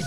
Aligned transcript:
Hey, 0.00 0.06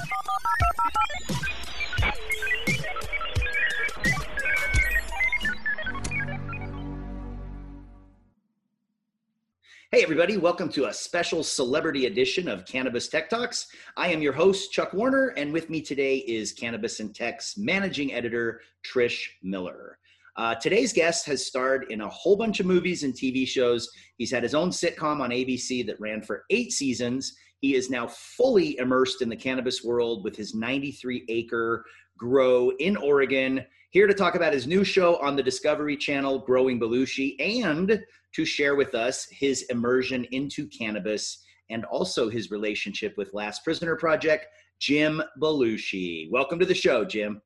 everybody, 10.02 10.38
welcome 10.38 10.70
to 10.70 10.86
a 10.86 10.94
special 10.94 11.44
celebrity 11.44 12.08
edition 12.08 12.48
of 12.48 12.66
Cannabis 12.66 13.08
Tech 13.08 13.30
Talks. 13.30 13.68
I 13.96 14.08
am 14.08 14.24
your 14.24 14.34
host, 14.34 14.72
Chuck 14.72 14.92
Warner, 14.92 15.36
and 15.38 15.54
with 15.54 15.70
me 15.70 15.82
today 15.82 16.18
is 16.18 16.52
Cannabis 16.52 17.00
and 17.00 17.14
Tech's 17.14 17.60
managing 17.60 18.12
editor, 18.12 18.62
Trish 18.84 19.28
Miller. 19.44 20.00
Uh, 20.36 20.56
today's 20.56 20.94
guest 20.94 21.28
has 21.28 21.46
starred 21.46 21.92
in 21.92 22.02
a 22.02 22.10
whole 22.10 22.36
bunch 22.36 22.60
of 22.60 22.66
movies 22.66 23.04
and 23.04 23.14
TV 23.14 23.48
shows. 23.48 23.88
He's 24.18 24.32
had 24.32 24.42
his 24.42 24.56
own 24.56 24.72
sitcom 24.72 25.20
on 25.20 25.30
ABC 25.30 25.86
that 25.86 26.00
ran 26.00 26.24
for 26.24 26.46
eight 26.50 26.72
seasons. 26.72 27.36
He 27.64 27.76
is 27.76 27.90
now 27.90 28.08
fully 28.08 28.78
immersed 28.78 29.22
in 29.22 29.30
the 29.30 29.38
cannabis 29.38 29.86
world 29.86 30.26
with 30.26 30.36
his 30.36 30.54
93 30.54 31.24
acre 31.30 31.86
grow 32.18 32.72
in 32.72 32.98
Oregon. 32.98 33.66
Here 33.92 34.06
to 34.06 34.14
talk 34.14 34.36
about 34.36 34.52
his 34.52 34.68
new 34.68 34.84
show 34.84 35.16
on 35.22 35.38
the 35.38 35.44
Discovery 35.44 35.96
Channel, 35.96 36.40
Growing 36.40 36.78
Belushi, 36.78 37.38
and 37.40 38.04
to 38.36 38.44
share 38.44 38.76
with 38.76 38.94
us 38.94 39.30
his 39.32 39.62
immersion 39.70 40.26
into 40.32 40.68
cannabis 40.68 41.42
and 41.70 41.86
also 41.86 42.28
his 42.30 42.52
relationship 42.52 43.16
with 43.16 43.34
Last 43.34 43.64
Prisoner 43.64 43.96
Project, 43.96 44.48
Jim 44.80 45.24
Belushi. 45.42 46.30
Welcome 46.32 46.60
to 46.60 46.66
the 46.66 46.76
show, 46.76 47.06
Jim. 47.06 47.42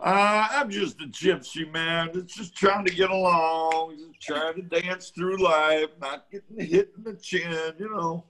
Uh, 0.00 0.46
I'm 0.52 0.70
just 0.70 1.02
a 1.02 1.06
gypsy 1.06 1.68
man. 1.72 2.10
It's 2.14 2.36
just 2.36 2.54
trying 2.54 2.84
to 2.84 2.94
get 2.94 3.10
along, 3.10 3.96
just 3.98 4.20
trying 4.20 4.54
to 4.54 4.62
dance 4.62 5.10
through 5.10 5.38
life, 5.38 5.88
not 6.00 6.26
getting 6.30 6.64
hit 6.64 6.92
in 6.96 7.02
the 7.02 7.14
chin. 7.14 7.72
You 7.76 7.90
know, 7.90 8.24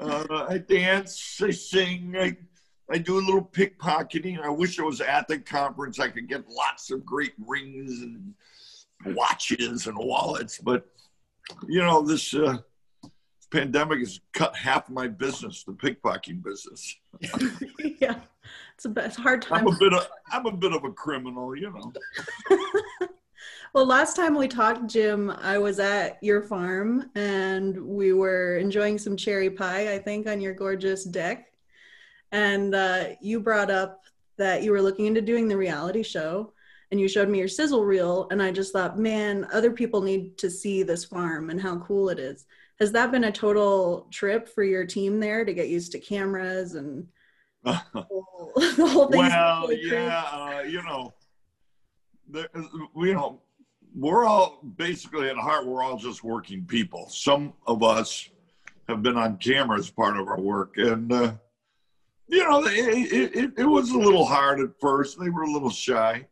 uh, 0.00 0.46
I 0.48 0.58
dance, 0.58 1.40
I 1.42 1.50
sing, 1.50 2.14
I 2.18 2.36
I 2.90 2.98
do 2.98 3.18
a 3.18 3.20
little 3.20 3.44
pickpocketing. 3.44 4.40
I 4.40 4.48
wish 4.48 4.78
I 4.78 4.82
was 4.82 5.02
at 5.02 5.28
the 5.28 5.38
conference. 5.38 6.00
I 6.00 6.08
could 6.08 6.26
get 6.26 6.48
lots 6.48 6.90
of 6.90 7.04
great 7.04 7.34
rings 7.46 8.00
and 8.00 8.34
watches 9.14 9.86
and 9.86 9.98
wallets, 9.98 10.58
but 10.58 10.86
you 11.66 11.80
know 11.80 12.02
this. 12.02 12.34
Uh, 12.34 12.58
pandemic 13.50 14.00
has 14.00 14.20
cut 14.32 14.54
half 14.54 14.90
my 14.90 15.08
business, 15.08 15.64
the 15.64 15.72
pickpocketing 15.72 16.42
business. 16.42 16.96
yeah. 18.00 18.20
It's 18.74 18.84
a, 18.84 18.92
it's 18.96 19.18
a 19.18 19.22
hard 19.22 19.42
time. 19.42 19.66
I'm 19.66 19.74
a 19.74 19.78
bit 19.78 19.92
of 19.92 20.08
I'm 20.30 20.46
a 20.46 20.52
bit 20.52 20.72
of 20.72 20.84
a 20.84 20.92
criminal, 20.92 21.56
you 21.56 21.70
know. 21.70 21.92
well, 23.74 23.86
last 23.86 24.16
time 24.16 24.36
we 24.36 24.48
talked, 24.48 24.86
Jim, 24.86 25.30
I 25.30 25.58
was 25.58 25.78
at 25.78 26.18
your 26.22 26.42
farm 26.42 27.10
and 27.14 27.78
we 27.84 28.12
were 28.12 28.56
enjoying 28.56 28.98
some 28.98 29.16
cherry 29.16 29.50
pie, 29.50 29.92
I 29.92 29.98
think, 29.98 30.26
on 30.26 30.40
your 30.40 30.54
gorgeous 30.54 31.04
deck. 31.04 31.52
And 32.32 32.74
uh, 32.74 33.10
you 33.20 33.40
brought 33.40 33.70
up 33.70 34.02
that 34.36 34.62
you 34.62 34.72
were 34.72 34.82
looking 34.82 35.06
into 35.06 35.20
doing 35.20 35.48
the 35.48 35.56
reality 35.56 36.02
show 36.02 36.52
and 36.90 36.98
you 36.98 37.08
showed 37.08 37.28
me 37.28 37.38
your 37.38 37.48
sizzle 37.48 37.84
reel 37.84 38.28
and 38.30 38.42
i 38.42 38.50
just 38.50 38.72
thought 38.72 38.98
man 38.98 39.46
other 39.52 39.72
people 39.72 40.00
need 40.00 40.38
to 40.38 40.48
see 40.48 40.82
this 40.82 41.04
farm 41.04 41.50
and 41.50 41.60
how 41.60 41.76
cool 41.80 42.08
it 42.08 42.18
is 42.18 42.46
has 42.78 42.92
that 42.92 43.10
been 43.10 43.24
a 43.24 43.32
total 43.32 44.06
trip 44.10 44.48
for 44.48 44.62
your 44.62 44.86
team 44.86 45.20
there 45.20 45.44
to 45.44 45.52
get 45.52 45.68
used 45.68 45.92
to 45.92 45.98
cameras 45.98 46.76
and 46.76 47.06
the 47.64 47.74
whole 47.94 49.08
thing. 49.10 49.20
Well, 49.20 49.72
yeah, 49.72 50.24
uh, 50.32 50.62
you 50.62 50.82
know, 50.82 51.12
the, 52.30 52.48
you 52.96 53.14
know, 53.14 53.40
we're 53.94 54.24
all 54.24 54.60
basically 54.76 55.28
at 55.28 55.36
heart, 55.36 55.66
we're 55.66 55.82
all 55.82 55.96
just 55.96 56.24
working 56.24 56.64
people. 56.64 57.08
Some 57.08 57.52
of 57.66 57.82
us 57.82 58.28
have 58.88 59.02
been 59.02 59.16
on 59.16 59.36
camera 59.38 59.78
as 59.78 59.90
part 59.90 60.18
of 60.18 60.28
our 60.28 60.40
work, 60.40 60.76
and 60.76 61.12
uh, 61.12 61.32
you 62.28 62.48
know, 62.48 62.64
it, 62.66 63.34
it, 63.34 63.52
it, 63.56 63.64
was 63.64 63.90
a 63.90 63.98
little 63.98 64.24
hard 64.24 64.60
at 64.60 64.70
first. 64.80 65.18
They 65.18 65.30
were 65.30 65.42
a 65.42 65.50
little 65.50 65.70
shy. 65.70 66.26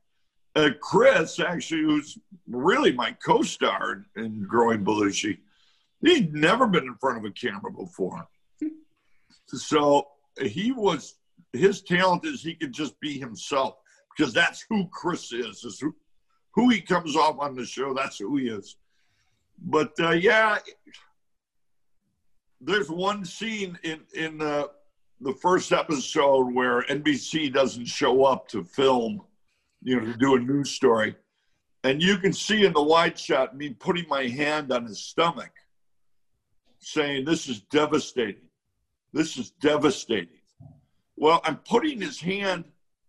Uh, 0.54 0.70
Chris, 0.80 1.40
actually, 1.40 1.82
who's 1.82 2.18
really 2.46 2.92
my 2.92 3.12
co-star 3.24 4.04
in 4.16 4.42
Growing 4.42 4.84
Belushi, 4.84 5.38
he'd 6.02 6.34
never 6.34 6.66
been 6.66 6.84
in 6.84 6.94
front 6.96 7.18
of 7.18 7.24
a 7.24 7.30
camera 7.30 7.72
before. 7.72 8.26
So 9.48 10.08
he 10.40 10.72
was 10.72 11.16
his 11.52 11.82
talent 11.82 12.24
is 12.24 12.42
he 12.42 12.54
could 12.54 12.72
just 12.72 12.98
be 13.00 13.18
himself 13.18 13.76
because 14.16 14.32
that's 14.32 14.64
who 14.68 14.88
Chris 14.88 15.32
is. 15.32 15.64
Is 15.64 15.80
who, 15.80 15.94
who 16.56 16.70
he 16.70 16.80
comes 16.80 17.14
off 17.14 17.38
on 17.38 17.54
the 17.54 17.64
show. 17.64 17.94
That's 17.94 18.18
who 18.18 18.38
he 18.38 18.48
is. 18.48 18.76
But 19.58 19.92
uh, 20.00 20.10
yeah, 20.10 20.58
there's 22.60 22.90
one 22.90 23.24
scene 23.24 23.78
in 23.84 24.00
in 24.14 24.42
uh, 24.42 24.64
the 25.20 25.34
first 25.34 25.72
episode 25.72 26.52
where 26.52 26.82
NBC 26.82 27.52
doesn't 27.52 27.86
show 27.86 28.24
up 28.24 28.48
to 28.48 28.64
film, 28.64 29.22
you 29.82 30.00
know, 30.00 30.06
to 30.06 30.18
do 30.18 30.34
a 30.34 30.38
news 30.38 30.70
story, 30.70 31.14
and 31.84 32.02
you 32.02 32.18
can 32.18 32.32
see 32.32 32.64
in 32.64 32.72
the 32.72 32.82
wide 32.82 33.18
shot 33.18 33.56
me 33.56 33.70
putting 33.70 34.08
my 34.08 34.26
hand 34.26 34.72
on 34.72 34.86
his 34.86 34.98
stomach, 34.98 35.52
saying, 36.80 37.24
"This 37.24 37.48
is 37.48 37.60
devastating. 37.60 38.48
This 39.12 39.36
is 39.36 39.50
devastating." 39.50 40.40
Well, 41.16 41.40
I'm 41.44 41.56
putting 41.56 42.00
his 42.00 42.20
hand, 42.20 42.64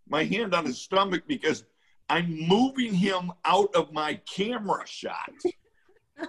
my 0.07 0.23
hand 0.23 0.53
on 0.53 0.65
his 0.65 0.79
stomach 0.79 1.23
because 1.27 1.65
I'm 2.09 2.47
moving 2.47 2.93
him 2.93 3.31
out 3.43 3.73
of 3.75 3.91
my 3.91 4.15
camera 4.33 4.83
shot. 4.85 5.31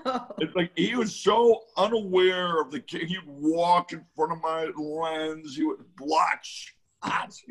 Oh. 0.04 0.26
It's 0.38 0.54
like 0.54 0.70
he 0.76 0.94
was 0.94 1.14
so 1.14 1.62
unaware 1.76 2.60
of 2.60 2.70
the. 2.70 2.82
He'd 2.86 3.18
walk 3.26 3.92
in 3.94 4.04
front 4.14 4.32
of 4.32 4.40
my 4.42 4.66
lens. 4.76 5.56
He 5.56 5.64
would 5.64 5.78
block 5.96 6.40
shots. 6.42 7.42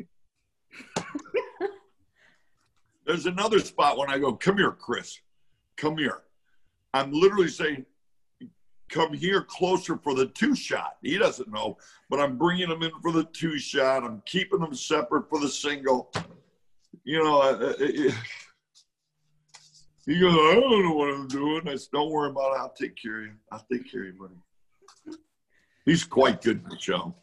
There's 3.06 3.26
another 3.26 3.58
spot 3.58 3.98
when 3.98 4.08
I 4.08 4.18
go, 4.18 4.34
"Come 4.34 4.58
here, 4.58 4.70
Chris. 4.70 5.18
Come 5.76 5.98
here." 5.98 6.22
I'm 6.94 7.12
literally 7.12 7.48
saying, 7.48 7.84
come 8.88 9.12
here 9.12 9.42
closer 9.42 9.96
for 9.96 10.14
the 10.14 10.26
two 10.26 10.54
shot. 10.54 10.96
He 11.02 11.18
doesn't 11.18 11.52
know, 11.52 11.76
but 12.08 12.20
I'm 12.20 12.38
bringing 12.38 12.70
him 12.70 12.82
in 12.82 12.92
for 13.02 13.12
the 13.12 13.24
two 13.24 13.58
shot. 13.58 14.04
I'm 14.04 14.22
keeping 14.24 14.60
them 14.60 14.74
separate 14.74 15.28
for 15.28 15.38
the 15.38 15.48
single. 15.48 16.10
You 17.08 17.24
know, 17.24 17.40
uh, 17.40 17.72
uh 17.72 17.72
he 20.04 20.20
goes, 20.20 20.34
I 20.34 20.60
don't 20.60 20.84
know 20.84 20.94
what 20.94 21.08
I'm 21.08 21.26
doing. 21.26 21.66
I 21.66 21.76
said, 21.76 21.88
don't 21.90 22.10
worry 22.10 22.28
about 22.28 22.52
it. 22.52 22.58
I'll 22.60 22.74
take 22.78 22.96
care 23.00 23.20
of 23.20 23.26
you. 23.28 23.32
I'll 23.50 23.64
take 23.72 23.90
care 23.90 24.02
of 24.02 24.08
you, 24.08 24.12
buddy. 24.20 25.18
He's 25.86 26.04
quite 26.04 26.42
good 26.42 26.62
in 26.62 26.68
the 26.68 26.78
show. 26.78 27.14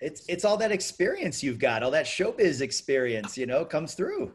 It's 0.00 0.24
it's 0.30 0.46
all 0.46 0.56
that 0.56 0.72
experience 0.72 1.42
you've 1.42 1.58
got, 1.58 1.82
all 1.82 1.90
that 1.90 2.06
showbiz 2.06 2.62
experience, 2.62 3.36
you 3.36 3.44
know, 3.44 3.66
comes 3.66 3.92
through. 3.92 4.32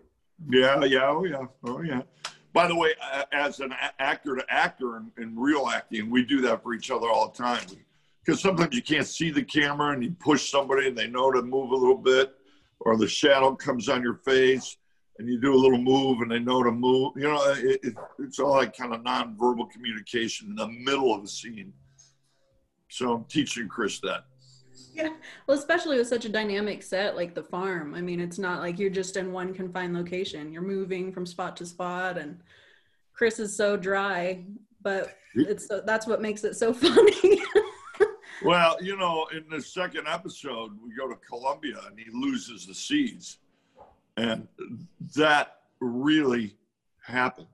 Yeah, 0.47 0.83
yeah, 0.83 1.09
oh 1.09 1.25
yeah, 1.25 1.45
oh 1.63 1.81
yeah 1.81 2.01
by 2.53 2.67
the 2.67 2.75
way, 2.75 2.93
as 3.31 3.61
an 3.61 3.73
actor 3.99 4.35
to 4.35 4.43
actor 4.49 4.97
in, 4.97 5.11
in 5.17 5.37
real 5.37 5.67
acting, 5.67 6.09
we 6.09 6.23
do 6.23 6.41
that 6.41 6.61
for 6.61 6.73
each 6.73 6.91
other 6.91 7.07
all 7.07 7.29
the 7.29 7.37
time. 7.37 7.63
Because 8.23 8.41
sometimes 8.41 8.75
you 8.75 8.81
can't 8.81 9.07
see 9.07 9.31
the 9.31 9.43
camera 9.43 9.93
and 9.93 10.03
you 10.03 10.11
push 10.19 10.51
somebody 10.51 10.87
and 10.87 10.97
they 10.97 11.07
know 11.07 11.31
to 11.31 11.41
move 11.41 11.71
a 11.71 11.75
little 11.75 11.97
bit, 11.97 12.35
or 12.81 12.97
the 12.97 13.07
shadow 13.07 13.55
comes 13.55 13.89
on 13.89 14.01
your 14.01 14.15
face 14.15 14.77
and 15.19 15.27
you 15.27 15.37
do 15.37 15.53
a 15.53 15.55
little 15.55 15.77
move 15.77 16.21
and 16.21 16.31
they 16.31 16.39
know 16.39 16.63
to 16.63 16.71
move. 16.71 17.11
You 17.17 17.23
know, 17.23 17.43
it, 17.51 17.79
it, 17.83 17.93
it's 18.19 18.39
all 18.39 18.51
like 18.51 18.75
kind 18.75 18.93
of 18.93 19.01
nonverbal 19.01 19.69
communication 19.69 20.49
in 20.49 20.55
the 20.55 20.67
middle 20.67 21.13
of 21.13 21.21
the 21.21 21.27
scene. 21.27 21.73
So 22.87 23.13
I'm 23.13 23.25
teaching 23.25 23.67
Chris 23.67 23.99
that. 23.99 24.23
Yeah, 24.93 25.09
well, 25.45 25.57
especially 25.57 25.97
with 25.97 26.07
such 26.07 26.25
a 26.25 26.29
dynamic 26.29 26.81
set 26.81 27.17
like 27.17 27.35
the 27.35 27.43
farm. 27.43 27.93
I 27.95 28.01
mean, 28.01 28.21
it's 28.21 28.39
not 28.39 28.61
like 28.61 28.79
you're 28.79 28.89
just 28.89 29.17
in 29.17 29.33
one 29.33 29.53
confined 29.53 29.93
location. 29.93 30.53
You're 30.53 30.61
moving 30.61 31.11
from 31.11 31.25
spot 31.25 31.57
to 31.57 31.65
spot, 31.65 32.17
and 32.17 32.39
Chris 33.13 33.39
is 33.39 33.55
so 33.55 33.75
dry, 33.75 34.45
but 34.81 35.17
it's 35.35 35.67
that's 35.85 36.07
what 36.07 36.21
makes 36.21 36.43
it 36.43 36.55
so 36.55 36.73
funny. 36.73 37.41
well, 38.43 38.77
you 38.81 38.97
know, 38.97 39.27
in 39.35 39.45
the 39.49 39.61
second 39.61 40.07
episode, 40.07 40.71
we 40.81 40.95
go 40.95 41.09
to 41.09 41.15
Colombia 41.17 41.79
and 41.87 41.99
he 41.99 42.05
loses 42.11 42.65
the 42.65 42.73
seeds, 42.73 43.39
and 44.19 44.47
that 45.15 45.61
really 45.79 46.55
happened. 47.05 47.47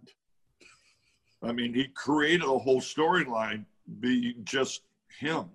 I 1.43 1.51
mean, 1.51 1.73
he 1.73 1.87
created 1.89 2.45
a 2.45 2.57
whole 2.57 2.81
storyline 2.81 3.65
being 3.99 4.41
just 4.43 4.81
him 5.19 5.49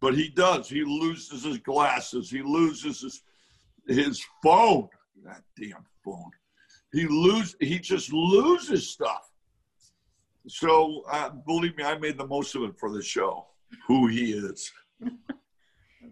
but 0.00 0.14
he 0.14 0.28
does. 0.28 0.68
He 0.68 0.84
loses 0.84 1.44
his 1.44 1.58
glasses. 1.58 2.30
He 2.30 2.42
loses 2.42 3.00
his 3.00 3.22
his 3.86 4.24
phone. 4.42 4.88
That 5.24 5.42
damn 5.60 5.84
phone. 6.04 6.30
He 6.92 7.06
lose. 7.06 7.56
He 7.60 7.78
just 7.78 8.12
loses 8.12 8.90
stuff. 8.90 9.30
So 10.46 11.02
uh, 11.10 11.30
believe 11.46 11.76
me, 11.76 11.84
I 11.84 11.98
made 11.98 12.16
the 12.16 12.26
most 12.26 12.54
of 12.54 12.62
it 12.62 12.78
for 12.78 12.90
the 12.90 13.02
show. 13.02 13.46
Who 13.86 14.06
he 14.06 14.32
is. 14.32 14.70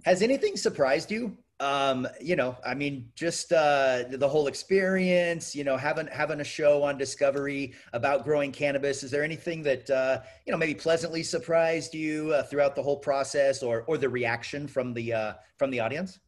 Has 0.05 0.21
anything 0.21 0.57
surprised 0.57 1.11
you 1.11 1.37
um 1.61 2.07
you 2.21 2.37
know 2.37 2.55
i 2.67 2.75
mean 2.75 3.09
just 3.15 3.51
uh 3.51 4.05
the 4.11 4.29
whole 4.29 4.47
experience 4.47 5.55
you 5.55 5.65
know 5.65 5.77
having 5.77 6.07
having 6.09 6.41
a 6.41 6.45
show 6.45 6.83
on 6.83 6.99
discovery 6.99 7.73
about 7.95 8.25
growing 8.25 8.53
cannabis 8.53 9.03
is 9.03 9.11
there 9.11 9.25
anything 9.25 9.63
that 9.63 9.89
uh 9.89 10.19
you 10.47 10.53
know 10.53 10.59
maybe 10.59 10.75
pleasantly 10.75 11.23
surprised 11.23 11.95
you 11.95 12.31
uh, 12.35 12.43
throughout 12.43 12.77
the 12.77 12.83
whole 12.83 12.99
process 12.99 13.63
or 13.63 13.85
or 13.87 13.97
the 13.97 14.09
reaction 14.09 14.69
from 14.69 14.93
the 14.93 15.15
uh 15.15 15.33
from 15.57 15.71
the 15.71 15.81
audience 15.81 16.19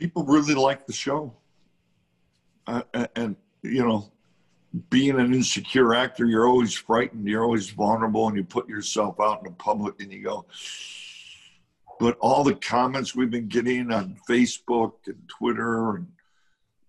people 0.00 0.24
really 0.24 0.54
like 0.54 0.86
the 0.86 0.92
show. 0.92 1.32
Uh, 2.66 2.82
and, 3.14 3.36
you 3.62 3.86
know, 3.86 4.10
being 4.88 5.18
an 5.20 5.34
insecure 5.34 5.94
actor, 5.94 6.24
you're 6.24 6.48
always 6.48 6.72
frightened, 6.72 7.28
you're 7.28 7.44
always 7.44 7.70
vulnerable, 7.70 8.26
and 8.28 8.36
you 8.36 8.44
put 8.44 8.68
yourself 8.68 9.20
out 9.20 9.38
in 9.38 9.44
the 9.44 9.56
public 9.56 10.00
and 10.00 10.12
you 10.12 10.22
go, 10.22 10.46
but 12.00 12.16
all 12.18 12.42
the 12.42 12.54
comments 12.54 13.14
we've 13.14 13.30
been 13.30 13.46
getting 13.46 13.92
on 13.92 14.16
Facebook 14.28 14.94
and 15.06 15.20
Twitter 15.28 15.96
and 15.96 16.08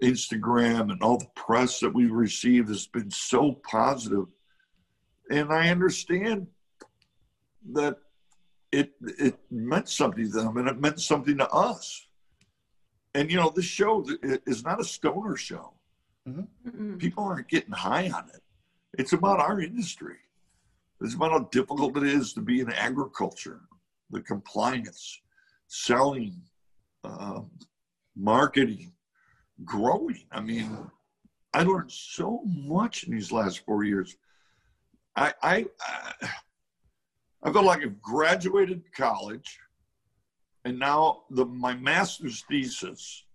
Instagram 0.02 0.90
and 0.90 1.04
all 1.04 1.18
the 1.18 1.30
press 1.36 1.82
that 1.82 1.94
we've 1.94 2.14
received 2.14 2.70
has 2.70 2.88
been 2.88 3.12
so 3.12 3.52
positive. 3.70 4.26
And 5.30 5.52
I 5.52 5.70
understand 5.70 6.48
that 7.74 7.98
it 8.72 8.94
it 9.02 9.38
meant 9.52 9.90
something 9.90 10.32
to 10.32 10.32
them 10.32 10.56
and 10.56 10.70
it 10.70 10.80
meant 10.80 11.02
something 11.02 11.38
to 11.38 11.50
us. 11.50 12.08
And 13.14 13.30
you 13.30 13.36
know, 13.36 13.52
this 13.54 13.66
show 13.66 14.06
is 14.24 14.64
not 14.64 14.80
a 14.80 14.86
stoner 14.86 15.36
show. 15.36 15.74
Mm-hmm. 16.28 16.98
People 16.98 17.26
aren't 17.26 17.50
getting 17.50 17.74
high 17.74 18.10
on 18.10 18.30
it. 18.34 18.42
It's 18.98 19.12
about 19.12 19.42
our 19.42 19.60
industry. 19.60 20.16
It's 21.02 21.16
about 21.16 21.32
how 21.32 21.50
difficult 21.52 21.98
it 21.98 22.04
is 22.04 22.32
to 22.34 22.42
be 22.42 22.62
in 22.62 22.72
agriculture, 22.72 23.62
the 24.12 24.22
compliance, 24.22 25.22
selling, 25.68 26.42
uh, 27.04 27.42
marketing, 28.16 28.94
growing. 29.64 30.26
I 30.32 30.42
mean, 30.42 30.78
I 31.54 31.64
learned 31.64 31.92
so 31.92 32.42
much 32.46 33.04
in 33.04 33.14
these 33.14 33.32
last 33.32 33.66
four 33.66 33.84
years. 33.84 34.16
I, 35.16 35.34
I, 35.42 35.66
I 35.82 36.30
I 37.44 37.52
felt 37.52 37.66
like 37.66 37.82
I've 37.82 38.02
graduated 38.02 38.84
college, 38.96 39.60
and 40.64 40.78
now 40.78 41.24
the 41.32 41.46
my 41.46 41.74
master's 41.74 42.44
thesis 42.48 43.26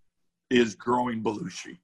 is 0.49 0.75
growing 0.75 1.21
Belushi. 1.21 1.77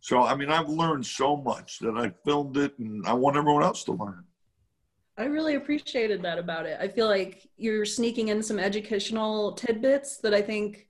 So 0.00 0.22
I 0.22 0.36
mean, 0.36 0.50
I've 0.50 0.68
learned 0.68 1.04
so 1.04 1.36
much 1.36 1.80
that 1.80 1.96
I 1.96 2.12
filmed 2.24 2.56
it, 2.56 2.78
and 2.78 3.04
I 3.06 3.12
want 3.12 3.36
everyone 3.36 3.64
else 3.64 3.84
to 3.84 3.92
learn. 3.92 4.24
I 5.18 5.24
really 5.24 5.56
appreciated 5.56 6.22
that 6.22 6.38
about 6.38 6.66
it. 6.66 6.78
I 6.80 6.88
feel 6.88 7.06
like 7.06 7.48
you're 7.56 7.84
sneaking 7.84 8.28
in 8.28 8.42
some 8.42 8.58
educational 8.58 9.52
tidbits 9.52 10.18
that 10.18 10.32
I 10.32 10.40
think 10.40 10.88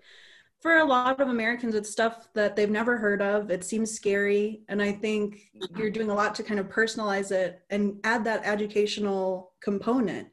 for 0.61 0.79
a 0.79 0.85
lot 0.85 1.21
of 1.21 1.29
Americans, 1.29 1.75
it's 1.75 1.91
stuff 1.91 2.29
that 2.35 2.55
they've 2.55 2.71
never 2.71 2.97
heard 2.97 3.21
of. 3.21 3.51
It 3.51 3.65
seems 3.65 3.91
scary. 3.91 4.63
And 4.69 4.81
I 4.81 4.93
think 4.93 5.51
mm-hmm. 5.57 5.77
you're 5.77 5.91
doing 5.91 6.11
a 6.11 6.15
lot 6.15 6.37
to 6.37 6.45
kind 6.45 6.61
of 6.61 6.69
personalize 6.69 7.33
it 7.33 7.63
and 7.71 7.99
add 8.05 8.25
that 8.25 8.43
educational 8.45 9.53
component. 9.61 10.29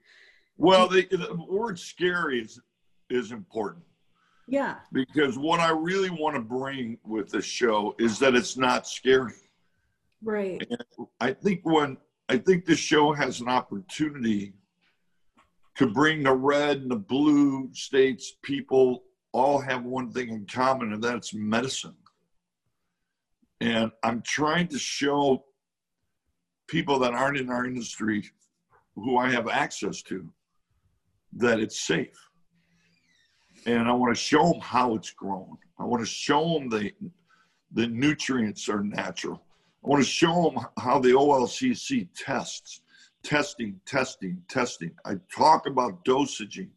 Well, 0.57 0.87
the, 0.87 1.07
the 1.09 1.35
word 1.49 1.79
scary 1.79 2.41
is, 2.41 2.61
is 3.09 3.31
important. 3.31 3.83
Yeah. 4.47 4.75
Because 4.91 5.39
what 5.39 5.59
I 5.59 5.71
really 5.71 6.11
want 6.11 6.35
to 6.35 6.41
bring 6.41 6.99
with 7.03 7.29
the 7.29 7.41
show 7.41 7.95
is 7.97 8.19
that 8.19 8.35
it's 8.35 8.55
not 8.55 8.87
scary. 8.87 9.33
Right. 10.21 10.61
And 10.69 11.07
I 11.19 11.33
think 11.33 11.61
when 11.63 11.97
I 12.29 12.37
think 12.37 12.65
this 12.65 12.77
show 12.77 13.11
has 13.11 13.41
an 13.41 13.49
opportunity 13.49 14.53
to 15.77 15.87
bring 15.87 16.21
the 16.21 16.33
red 16.33 16.77
and 16.77 16.91
the 16.91 16.95
blue 16.95 17.69
states 17.73 18.35
people 18.43 19.03
all 19.31 19.59
have 19.59 19.83
one 19.83 20.11
thing 20.11 20.29
in 20.29 20.45
common, 20.45 20.93
and 20.93 21.03
that's 21.03 21.33
medicine. 21.33 21.95
And 23.61 23.91
I'm 24.03 24.21
trying 24.21 24.67
to 24.67 24.77
show 24.77 25.43
people 26.67 26.99
that 26.99 27.13
aren't 27.13 27.37
in 27.37 27.49
our 27.49 27.65
industry 27.65 28.23
who 28.93 29.17
I 29.17 29.31
have 29.31 29.49
access 29.49 30.03
to 30.03 30.31
that 31.33 31.59
it's 31.59 31.79
safe. 31.79 32.17
And 33.65 33.87
I 33.87 33.91
want 33.93 34.15
to 34.15 34.21
show 34.21 34.51
them 34.51 34.61
how 34.61 34.95
it's 34.95 35.11
grown. 35.11 35.57
I 35.79 35.83
want 35.83 36.01
to 36.01 36.09
show 36.09 36.53
them 36.53 36.69
the, 36.69 36.91
the 37.71 37.87
nutrients 37.87 38.69
are 38.69 38.83
natural. 38.83 39.41
I 39.83 39.87
want 39.87 40.03
to 40.03 40.09
show 40.09 40.49
them 40.49 40.65
how 40.77 40.99
the 40.99 41.09
OLCC 41.09 42.07
tests, 42.15 42.81
testing, 43.23 43.79
testing, 43.85 44.41
testing. 44.49 44.91
I 45.05 45.15
talk 45.33 45.67
about 45.67 46.03
dosaging. 46.03 46.69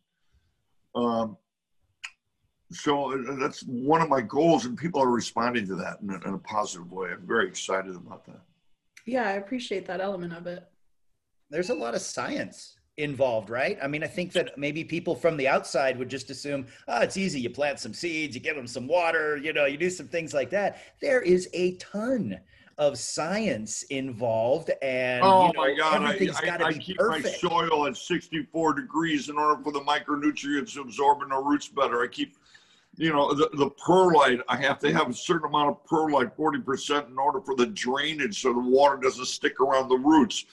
Um, 0.95 1.37
so 2.71 3.13
uh, 3.13 3.37
that's 3.39 3.63
one 3.63 4.01
of 4.01 4.09
my 4.09 4.21
goals, 4.21 4.67
and 4.67 4.79
people 4.79 5.03
are 5.03 5.11
responding 5.11 5.67
to 5.67 5.75
that 5.77 5.99
in 6.01 6.11
a, 6.11 6.29
in 6.29 6.35
a 6.35 6.39
positive 6.39 6.91
way. 6.91 7.11
I'm 7.11 7.27
very 7.27 7.49
excited 7.49 7.95
about 7.95 8.25
that. 8.27 8.41
Yeah, 9.05 9.29
I 9.29 9.33
appreciate 9.33 9.85
that 9.87 10.01
element 10.01 10.33
of 10.33 10.47
it. 10.47 10.65
There's 11.51 11.71
a 11.71 11.75
lot 11.75 11.95
of 11.95 12.01
science 12.01 12.77
involved, 12.99 13.51
right? 13.51 13.79
I 13.83 13.89
mean, 13.89 14.05
I 14.05 14.07
think 14.07 14.33
that 14.33 14.57
maybe 14.57 14.85
people 14.85 15.15
from 15.15 15.37
the 15.37 15.49
outside 15.49 15.99
would 15.99 16.09
just 16.09 16.31
assume, 16.31 16.67
oh, 16.89 17.01
it's 17.01 17.17
easy. 17.17 17.41
You 17.41 17.51
plant 17.51 17.81
some 17.81 17.95
seeds, 17.95 18.35
you 18.35 18.41
give 18.41 18.57
them 18.57 18.67
some 18.67 18.87
water, 18.87 19.37
you 19.37 19.53
know, 19.53 19.65
you 19.65 19.77
do 19.77 19.91
some 19.91 20.09
things 20.09 20.33
like 20.33 20.51
that. 20.51 20.79
There 21.01 21.21
is 21.21 21.49
a 21.53 21.77
ton 21.77 22.39
of 22.79 22.99
science 22.99 23.83
involved 23.85 24.71
and 24.83 25.23
oh 25.23 25.47
you 25.47 25.53
know, 25.53 25.61
my 25.61 25.75
god 25.77 26.03
I, 26.03 26.65
I, 26.65 26.69
I 26.69 26.73
keep 26.73 26.97
perfect. 26.97 27.43
my 27.43 27.49
soil 27.49 27.87
at 27.87 27.97
64 27.97 28.75
degrees 28.75 29.29
in 29.29 29.37
order 29.37 29.63
for 29.63 29.73
the 29.73 29.81
micronutrients 29.81 30.75
to 30.75 30.81
absorb 30.81 31.23
in 31.23 31.29
the 31.29 31.37
roots 31.37 31.69
better 31.69 32.03
i 32.03 32.07
keep 32.07 32.37
you 32.97 33.13
know 33.13 33.35
the, 33.35 33.49
the 33.55 33.71
perlite 33.71 34.41
i 34.49 34.57
have 34.57 34.79
to 34.81 34.93
have 34.93 35.11
a 35.11 35.15
certain 35.15 35.49
amount 35.49 35.71
of 35.71 35.85
perlite 35.85 36.37
40% 36.37 37.09
in 37.09 37.19
order 37.19 37.41
for 37.41 37.55
the 37.57 37.67
drainage 37.67 38.41
so 38.41 38.53
the 38.53 38.59
water 38.59 38.97
doesn't 38.97 39.27
stick 39.27 39.61
around 39.61 39.89
the 39.89 39.99
roots 39.99 40.45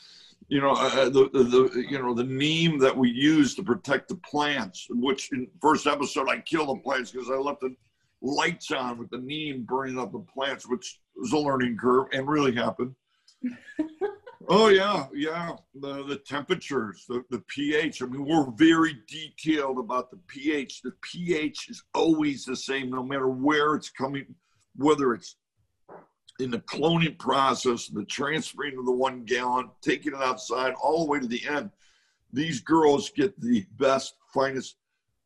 you 0.50 0.60
know, 0.60 0.72
uh, 0.72 0.90
uh, 0.94 1.10
the, 1.10 1.30
the, 1.32 1.44
the, 1.44 1.86
you 1.90 2.00
know, 2.00 2.14
the 2.16 2.24
neem 2.24 2.80
that 2.80 2.96
we 2.96 3.10
use 3.10 3.54
to 3.56 3.64
protect 3.64 4.10
the 4.10 4.16
plants, 4.16 4.88
which 4.90 5.32
in 5.32 5.48
first 5.62 5.86
episode 5.86 6.28
I 6.28 6.40
killed 6.40 6.70
the 6.70 6.82
plants 6.82 7.12
because 7.12 7.30
I 7.30 7.36
left 7.36 7.62
the 7.62 7.76
lights 8.22 8.72
on 8.72 8.98
with 8.98 9.10
the 9.10 9.18
neem 9.18 9.64
burning 9.64 10.00
up 10.00 10.12
the 10.12 10.20
plants, 10.20 10.68
which 10.68 11.00
was 11.16 11.32
a 11.32 11.38
learning 11.38 11.78
curve 11.78 12.08
and 12.14 12.28
really 12.28 12.54
happened. 12.54 12.94
oh 14.50 14.68
yeah, 14.68 15.08
yeah. 15.14 15.56
The 15.76 16.04
the 16.04 16.18
temperatures, 16.18 17.06
the, 17.08 17.24
the 17.30 17.40
pH. 17.48 18.02
I 18.02 18.06
mean, 18.06 18.26
we're 18.26 18.52
very 18.52 18.98
detailed 19.08 19.80
about 19.80 20.12
the 20.12 20.20
pH. 20.28 20.82
The 20.82 20.94
pH 21.02 21.70
is 21.70 21.84
always 21.94 22.46
the 22.46 22.56
same, 22.56 22.90
no 22.90 23.04
matter 23.04 23.30
where 23.30 23.76
it's 23.76 23.90
coming, 23.90 24.26
whether 24.76 25.14
it's 25.14 25.38
in 26.40 26.52
the 26.52 26.60
cloning 26.60 27.18
process, 27.20 27.88
the 27.88 28.06
transferring 28.06 28.78
of 28.78 28.86
the 28.86 28.92
one 28.92 29.24
gallon, 29.26 29.70
taking 29.82 30.14
it 30.14 30.22
outside, 30.22 30.74
all 30.82 31.06
the 31.06 31.12
way 31.12 31.20
to 31.20 31.28
the 31.28 31.46
end. 31.48 31.70
These 32.32 32.62
girls 32.62 33.10
get 33.10 33.40
the 33.42 33.66
best, 33.78 34.16
finest 34.34 34.78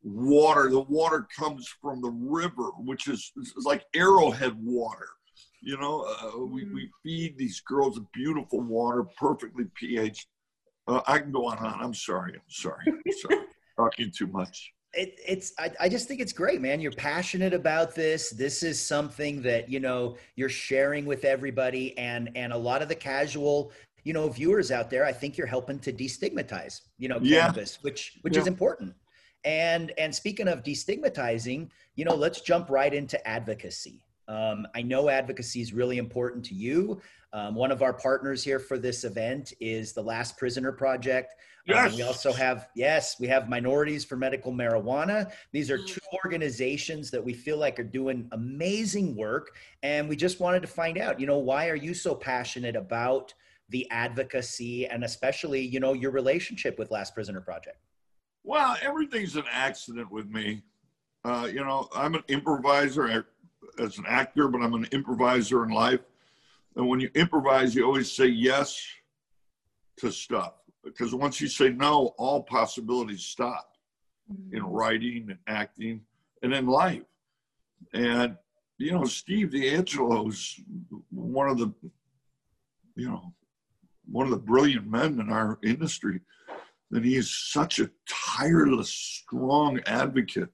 water. 0.03 0.69
The 0.69 0.81
water 0.81 1.27
comes 1.37 1.67
from 1.81 2.01
the 2.01 2.11
river, 2.11 2.71
which 2.77 3.07
is, 3.07 3.31
is 3.37 3.65
like 3.65 3.85
arrowhead 3.95 4.55
water. 4.61 5.09
You 5.61 5.77
know, 5.77 6.01
uh, 6.01 6.45
we, 6.45 6.65
mm-hmm. 6.65 6.75
we 6.75 6.91
feed 7.03 7.37
these 7.37 7.61
girls 7.61 7.99
beautiful 8.13 8.61
water, 8.61 9.05
perfectly 9.17 9.65
pH. 9.75 10.27
Uh, 10.87 11.01
I 11.07 11.19
can 11.19 11.31
go 11.31 11.47
on 11.47 11.57
and 11.57 11.67
on. 11.67 11.81
I'm 11.81 11.93
sorry. 11.93 12.33
I'm 12.33 12.41
sorry. 12.49 12.83
I'm 12.87 13.01
sorry. 13.21 13.45
Talking 13.77 14.11
too 14.15 14.27
much 14.27 14.73
it, 14.93 15.19
it's 15.27 15.53
I, 15.57 15.71
I 15.79 15.89
just 15.89 16.07
think 16.07 16.19
it's 16.19 16.33
great 16.33 16.61
man 16.61 16.79
you're 16.79 16.91
passionate 16.91 17.53
about 17.53 17.95
this 17.95 18.29
this 18.29 18.63
is 18.63 18.79
something 18.79 19.41
that 19.41 19.69
you 19.69 19.79
know 19.79 20.17
you're 20.35 20.49
sharing 20.49 21.05
with 21.05 21.25
everybody 21.25 21.97
and 21.97 22.29
and 22.35 22.53
a 22.53 22.57
lot 22.57 22.81
of 22.81 22.89
the 22.89 22.95
casual 22.95 23.71
you 24.03 24.13
know 24.13 24.29
viewers 24.29 24.71
out 24.71 24.89
there 24.89 25.05
i 25.05 25.11
think 25.11 25.37
you're 25.37 25.47
helping 25.47 25.79
to 25.79 25.91
destigmatize 25.91 26.81
you 26.97 27.07
know 27.07 27.19
yeah. 27.21 27.41
cannabis 27.41 27.79
which 27.81 28.19
which 28.21 28.35
yeah. 28.35 28.41
is 28.41 28.47
important 28.47 28.93
and 29.45 29.91
and 29.97 30.13
speaking 30.13 30.47
of 30.47 30.63
destigmatizing 30.63 31.69
you 31.95 32.05
know 32.05 32.15
let's 32.15 32.41
jump 32.41 32.69
right 32.69 32.93
into 32.93 33.27
advocacy 33.27 34.03
um, 34.27 34.67
I 34.73 34.81
know 34.81 35.09
advocacy 35.09 35.61
is 35.61 35.73
really 35.73 35.97
important 35.97 36.45
to 36.45 36.55
you. 36.55 37.01
Um, 37.33 37.55
one 37.55 37.71
of 37.71 37.81
our 37.81 37.93
partners 37.93 38.43
here 38.43 38.59
for 38.59 38.77
this 38.77 39.03
event 39.03 39.53
is 39.59 39.93
the 39.93 40.01
Last 40.01 40.37
Prisoner 40.37 40.71
Project. 40.71 41.35
Yes. 41.65 41.91
Um, 41.91 41.95
we 41.95 42.03
also 42.03 42.31
have, 42.31 42.69
yes, 42.75 43.19
we 43.19 43.27
have 43.27 43.49
Minorities 43.49 44.05
for 44.05 44.15
Medical 44.15 44.51
Marijuana. 44.51 45.31
These 45.51 45.71
are 45.71 45.77
two 45.77 46.01
organizations 46.23 47.09
that 47.11 47.23
we 47.23 47.33
feel 47.33 47.57
like 47.57 47.79
are 47.79 47.83
doing 47.83 48.27
amazing 48.33 49.15
work. 49.15 49.55
And 49.81 50.07
we 50.07 50.15
just 50.15 50.39
wanted 50.39 50.61
to 50.61 50.67
find 50.67 50.97
out, 50.97 51.19
you 51.19 51.25
know, 51.25 51.39
why 51.39 51.69
are 51.69 51.75
you 51.75 51.93
so 51.93 52.13
passionate 52.13 52.75
about 52.75 53.33
the 53.69 53.89
advocacy 53.89 54.85
and 54.87 55.03
especially, 55.03 55.61
you 55.61 55.79
know, 55.79 55.93
your 55.93 56.11
relationship 56.11 56.77
with 56.77 56.91
Last 56.91 57.15
Prisoner 57.15 57.41
Project? 57.41 57.77
Well, 58.43 58.75
everything's 58.81 59.35
an 59.35 59.45
accident 59.51 60.11
with 60.11 60.29
me. 60.29 60.63
Uh, 61.23 61.49
you 61.51 61.63
know, 61.63 61.87
I'm 61.95 62.15
an 62.15 62.23
improviser 62.27 63.25
as 63.79 63.97
an 63.97 64.05
actor, 64.07 64.47
but 64.49 64.61
I'm 64.61 64.73
an 64.73 64.87
improviser 64.91 65.63
in 65.63 65.71
life. 65.71 66.01
And 66.75 66.87
when 66.87 66.99
you 66.99 67.09
improvise, 67.15 67.75
you 67.75 67.85
always 67.85 68.11
say 68.11 68.27
yes 68.27 68.83
to 69.97 70.11
stuff 70.11 70.53
because 70.83 71.13
once 71.15 71.39
you 71.39 71.47
say 71.47 71.69
no, 71.69 72.13
all 72.17 72.43
possibilities 72.43 73.23
stop 73.23 73.77
mm-hmm. 74.31 74.57
in 74.57 74.63
writing 74.63 75.27
and 75.29 75.39
acting 75.47 76.01
and 76.41 76.53
in 76.53 76.67
life. 76.67 77.03
And 77.93 78.37
you 78.77 78.91
know, 78.91 79.05
Steve 79.05 79.49
DeAngelo 79.49 80.29
is 80.29 80.59
one 81.09 81.47
of 81.47 81.57
the, 81.57 81.71
you 82.95 83.07
know, 83.09 83.33
one 84.11 84.25
of 84.25 84.31
the 84.31 84.37
brilliant 84.37 84.87
men 84.87 85.19
in 85.19 85.29
our 85.29 85.59
industry. 85.63 86.19
And 86.91 87.03
he 87.03 87.15
is 87.15 87.33
such 87.51 87.79
a 87.79 87.89
tireless, 88.07 88.89
strong 88.89 89.79
advocate. 89.85 90.49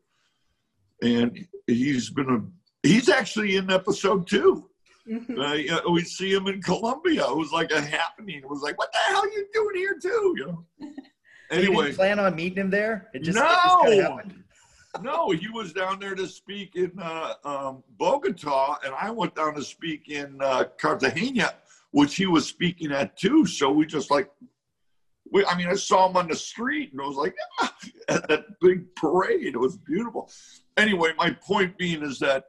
And 1.01 1.47
he's 1.67 2.09
been 2.09 2.29
a 2.29 2.87
he's 2.87 3.09
actually 3.09 3.57
in 3.57 3.69
episode 3.71 4.27
2 4.27 4.69
mm-hmm. 5.09 5.39
uh, 5.39 5.91
we 5.91 6.03
see 6.03 6.33
him 6.33 6.47
in 6.47 6.61
Colombia. 6.61 7.25
It 7.25 7.35
was 7.37 7.51
like 7.51 7.71
a 7.71 7.81
happening. 7.81 8.37
It 8.37 8.49
was 8.49 8.61
like, 8.61 8.77
what 8.77 8.91
the 8.91 8.99
hell 9.07 9.21
are 9.21 9.29
you 9.29 9.47
doing 9.53 9.75
here 9.75 9.97
too? 10.01 10.35
You 10.37 10.45
know. 10.47 10.65
Anyway, 11.51 11.91
plan 11.93 12.19
on 12.19 12.35
meeting 12.35 12.59
him 12.59 12.69
there? 12.69 13.09
It 13.11 13.23
just, 13.23 13.35
no, 13.35 13.81
it 13.85 14.27
just 14.27 14.35
no, 15.01 15.31
he 15.31 15.47
was 15.49 15.73
down 15.73 15.99
there 15.99 16.15
to 16.15 16.27
speak 16.27 16.75
in 16.75 16.91
uh, 17.01 17.33
um, 17.43 17.83
Bogota, 17.97 18.77
and 18.83 18.93
I 18.93 19.11
went 19.11 19.35
down 19.35 19.55
to 19.55 19.63
speak 19.63 20.09
in 20.09 20.37
uh, 20.41 20.65
Cartagena, 20.79 21.53
which 21.91 22.15
he 22.15 22.25
was 22.25 22.47
speaking 22.47 22.91
at 22.91 23.17
too. 23.17 23.45
So 23.45 23.71
we 23.71 23.85
just 23.85 24.11
like, 24.11 24.29
we, 25.31 25.45
I 25.45 25.57
mean, 25.57 25.67
I 25.67 25.75
saw 25.75 26.09
him 26.09 26.17
on 26.17 26.27
the 26.27 26.35
street, 26.35 26.91
and 26.91 27.01
I 27.01 27.05
was 27.05 27.17
like, 27.17 27.35
ah, 27.59 27.75
at 28.09 28.27
that 28.27 28.45
big 28.61 28.93
parade. 28.95 29.53
It 29.53 29.59
was 29.59 29.77
beautiful. 29.77 30.29
Anyway, 30.77 31.11
my 31.17 31.31
point 31.31 31.77
being 31.77 32.03
is 32.03 32.19
that 32.19 32.45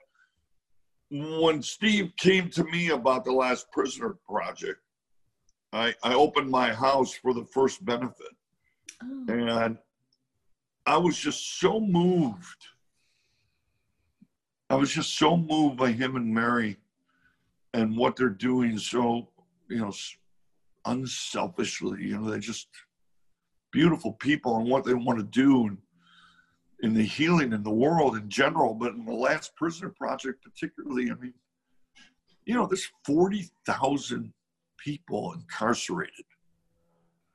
when 1.11 1.63
Steve 1.63 2.13
came 2.17 2.49
to 2.51 2.65
me 2.65 2.91
about 2.91 3.25
the 3.25 3.33
Last 3.33 3.71
Prisoner 3.73 4.17
project, 4.29 4.81
I, 5.73 5.95
I 6.03 6.15
opened 6.15 6.51
my 6.51 6.73
house 6.73 7.15
for 7.15 7.35
the 7.35 7.45
first 7.45 7.85
benefit. 7.85 8.33
Oh. 9.03 9.25
And 9.29 9.79
I 10.87 10.97
was 10.97 11.19
just 11.19 11.61
so 11.61 11.81
moved. 11.81 12.67
I 14.69 14.77
was 14.77 14.91
just 14.91 15.19
so 15.19 15.37
moved 15.37 15.77
by 15.77 15.93
him 15.93 16.17
and 16.17 16.33
Mary 16.33 16.77
and 17.75 17.97
what 17.97 18.17
they're 18.17 18.29
doing 18.29 18.79
so, 18.79 19.29
you 19.69 19.79
know, 19.79 19.93
unselfishly. 20.85 22.03
You 22.03 22.19
know, 22.19 22.31
they're 22.31 22.39
just 22.39 22.69
beautiful 23.73 24.13
people 24.15 24.57
and 24.57 24.69
what 24.69 24.85
they 24.85 24.95
want 24.95 25.19
to 25.19 25.25
do 25.25 25.77
in 26.83 26.95
the 26.95 27.03
healing 27.03 27.53
in 27.53 27.63
the 27.63 27.71
world 27.71 28.17
in 28.17 28.29
general, 28.29 28.75
but 28.75 28.95
in 28.95 29.05
the 29.05 29.13
Last 29.13 29.55
Prisoner 29.57 29.91
Project 29.91 30.43
particularly, 30.43 31.11
I 31.11 31.15
mean, 31.15 31.35
you 32.47 32.55
know, 32.55 32.67
there's 32.67 32.91
40,000 33.05 34.33
people 34.79 35.35
incarcerated 35.35 36.25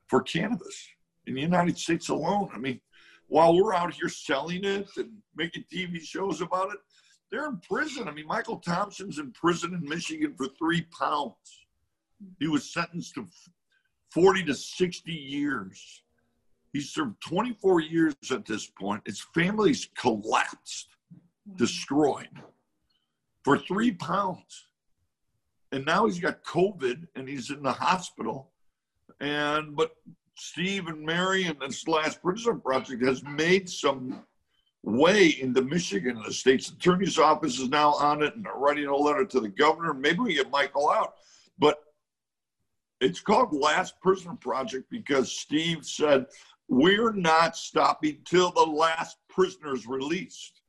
for 0.07 0.21
cannabis 0.21 0.87
in 1.27 1.35
the 1.35 1.41
United 1.41 1.77
States 1.77 2.09
alone. 2.09 2.49
I 2.53 2.57
mean, 2.57 2.81
while 3.27 3.55
we're 3.55 3.73
out 3.73 3.93
here 3.93 4.09
selling 4.09 4.63
it 4.63 4.89
and 4.97 5.11
making 5.35 5.65
TV 5.71 6.01
shows 6.01 6.41
about 6.41 6.71
it, 6.71 6.79
they're 7.31 7.47
in 7.47 7.59
prison. 7.67 8.07
I 8.07 8.11
mean, 8.11 8.27
Michael 8.27 8.57
Thompson's 8.57 9.19
in 9.19 9.31
prison 9.31 9.73
in 9.73 9.87
Michigan 9.87 10.35
for 10.37 10.47
three 10.59 10.85
pounds. 10.97 11.64
He 12.39 12.47
was 12.47 12.71
sentenced 12.71 13.15
to 13.15 13.27
40 14.11 14.43
to 14.45 14.53
60 14.53 15.11
years. 15.11 16.03
He 16.73 16.81
served 16.81 17.21
24 17.21 17.81
years 17.81 18.15
at 18.31 18.45
this 18.45 18.67
point. 18.67 19.01
His 19.05 19.21
family's 19.33 19.89
collapsed, 19.97 20.89
hmm. 21.47 21.55
destroyed 21.55 22.29
for 23.43 23.57
three 23.57 23.91
pounds. 23.91 24.67
And 25.71 25.85
now 25.85 26.05
he's 26.05 26.19
got 26.19 26.43
COVID 26.43 27.07
and 27.15 27.27
he's 27.27 27.51
in 27.51 27.61
the 27.61 27.71
hospital. 27.71 28.51
And, 29.19 29.75
but 29.75 29.91
Steve 30.35 30.87
and 30.87 31.05
Mary 31.05 31.45
and 31.45 31.59
this 31.59 31.87
last 31.87 32.21
prison 32.21 32.59
project 32.59 33.03
has 33.05 33.23
made 33.23 33.69
some 33.69 34.23
way 34.83 35.35
into 35.41 35.61
Michigan. 35.61 36.21
The 36.25 36.33
state's 36.33 36.69
attorney's 36.69 37.17
office 37.17 37.59
is 37.59 37.69
now 37.69 37.93
on 37.93 38.21
it 38.21 38.35
and 38.35 38.45
they're 38.45 38.53
writing 38.53 38.87
a 38.87 38.95
letter 38.95 39.25
to 39.25 39.39
the 39.39 39.49
governor. 39.49 39.93
Maybe 39.93 40.19
we 40.19 40.35
get 40.35 40.51
Michael 40.51 40.89
out. 40.89 41.15
But 41.57 41.79
it's 43.01 43.19
called 43.19 43.53
Last 43.53 43.99
Prisoner 44.01 44.35
Project 44.35 44.89
because 44.89 45.31
Steve 45.31 45.85
said, 45.85 46.25
We're 46.67 47.11
not 47.11 47.57
stopping 47.57 48.19
till 48.25 48.51
the 48.51 48.63
last 48.63 49.17
prisoner 49.29 49.73
is 49.73 49.87
released. 49.87 50.61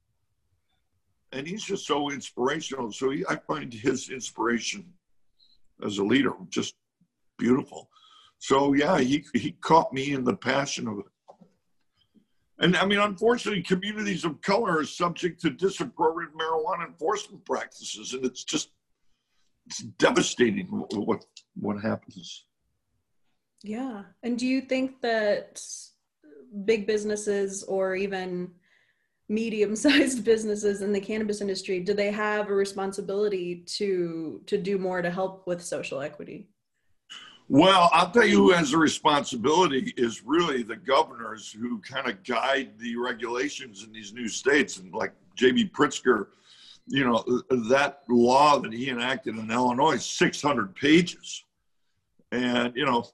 And 1.33 1.47
he's 1.47 1.65
just 1.65 1.87
so 1.87 2.11
inspirational. 2.11 2.93
So 2.93 3.11
he, 3.11 3.25
I 3.29 3.37
find 3.37 3.73
his 3.73 4.11
inspiration 4.11 4.85
as 5.85 5.99
a 5.99 6.05
leader 6.05 6.33
just 6.49 6.75
beautiful. 7.39 7.91
So 8.39 8.73
yeah, 8.75 8.99
he 8.99 9.25
he 9.35 9.53
caught 9.53 9.93
me 9.93 10.13
in 10.13 10.25
the 10.25 10.37
passion 10.37 10.89
of 10.89 10.99
it. 10.99 11.07
And 12.59 12.77
I 12.77 12.87
mean, 12.87 12.99
unfortunately, 12.99 13.63
communities 13.63 14.25
of 14.25 14.41
color 14.41 14.79
are 14.79 14.85
subject 14.85 15.41
to 15.43 15.51
disappropriate 15.51 16.31
marijuana 16.35 16.87
enforcement 16.87 17.45
practices, 17.45 18.15
and 18.15 18.25
it's 18.25 18.45
just 18.45 18.71
it's 19.67 19.79
devastating 19.99 20.67
what 20.67 21.25
what 21.55 21.81
happens. 21.81 22.45
Yeah, 23.63 24.03
and 24.23 24.39
do 24.39 24.47
you 24.47 24.61
think 24.61 25.01
that 25.03 25.63
big 26.65 26.87
businesses 26.87 27.65
or 27.65 27.97
even 27.97 28.51
medium-sized 29.29 30.25
businesses 30.33 30.83
in 30.83 30.93
the 30.93 31.01
cannabis 31.01 31.41
industry 31.41 31.81
do 31.81 31.93
they 31.93 32.13
have 32.13 32.49
a 32.49 32.55
responsibility 32.55 33.57
to 33.67 34.41
to 34.47 34.57
do 34.57 34.79
more 34.79 35.03
to 35.03 35.11
help 35.11 35.47
with 35.47 35.61
social 35.61 36.01
equity? 36.01 36.49
Well, 37.49 37.91
I'll 37.93 38.11
tell 38.11 38.27
you 38.27 38.39
who 38.39 38.51
has 38.51 38.73
a 38.73 38.79
responsibility 38.79 39.95
is 39.97 40.25
really 40.25 40.65
the 40.65 40.77
governors 40.77 41.53
who 41.53 41.81
kind 41.81 42.09
of 42.09 42.25
guide 42.25 42.73
the 42.79 42.97
regulations 42.97 43.85
in 43.85 43.93
these 43.93 44.13
new 44.13 44.27
states. 44.27 44.79
And 44.79 44.93
like 44.93 45.13
J.B. 45.37 45.71
Pritzker, 45.73 46.27
you 46.87 47.05
know, 47.05 47.25
that 47.69 48.03
law 48.09 48.59
that 48.59 48.73
he 48.73 48.91
enacted 48.91 49.37
in 49.37 49.51
Illinois 49.51 49.97
600 49.97 50.75
pages. 50.75 51.45
And, 52.33 52.73
you 52.77 52.85
know, 52.85 53.05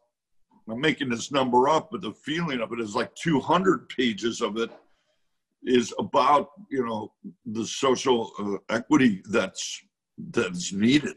I'm 0.68 0.80
making 0.80 1.08
this 1.08 1.32
number 1.32 1.68
up, 1.68 1.90
but 1.90 2.02
the 2.02 2.12
feeling 2.12 2.60
of 2.60 2.72
it 2.72 2.80
is 2.80 2.94
like 2.94 3.14
200 3.14 3.88
pages 3.88 4.40
of 4.40 4.56
it 4.58 4.70
is 5.64 5.94
about, 5.98 6.50
you 6.70 6.84
know, 6.84 7.12
the 7.46 7.64
social 7.64 8.32
uh, 8.38 8.74
equity 8.74 9.22
that's 9.28 9.80
that's 10.30 10.72
needed. 10.72 11.16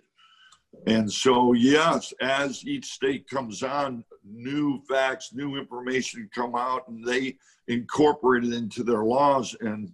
And 0.88 1.12
so, 1.12 1.54
yes, 1.54 2.14
as 2.22 2.66
each 2.66 2.86
state 2.86 3.30
comes 3.30 3.64
on, 3.64 4.04
new 4.24 4.82
facts, 4.88 5.34
new 5.34 5.58
information 5.58 6.30
come 6.34 6.56
out, 6.56 6.88
and 6.88 7.04
they 7.04 7.38
incorporate 7.68 8.44
it 8.44 8.54
into 8.54 8.84
their 8.84 9.04
laws. 9.04 9.56
And, 9.62 9.94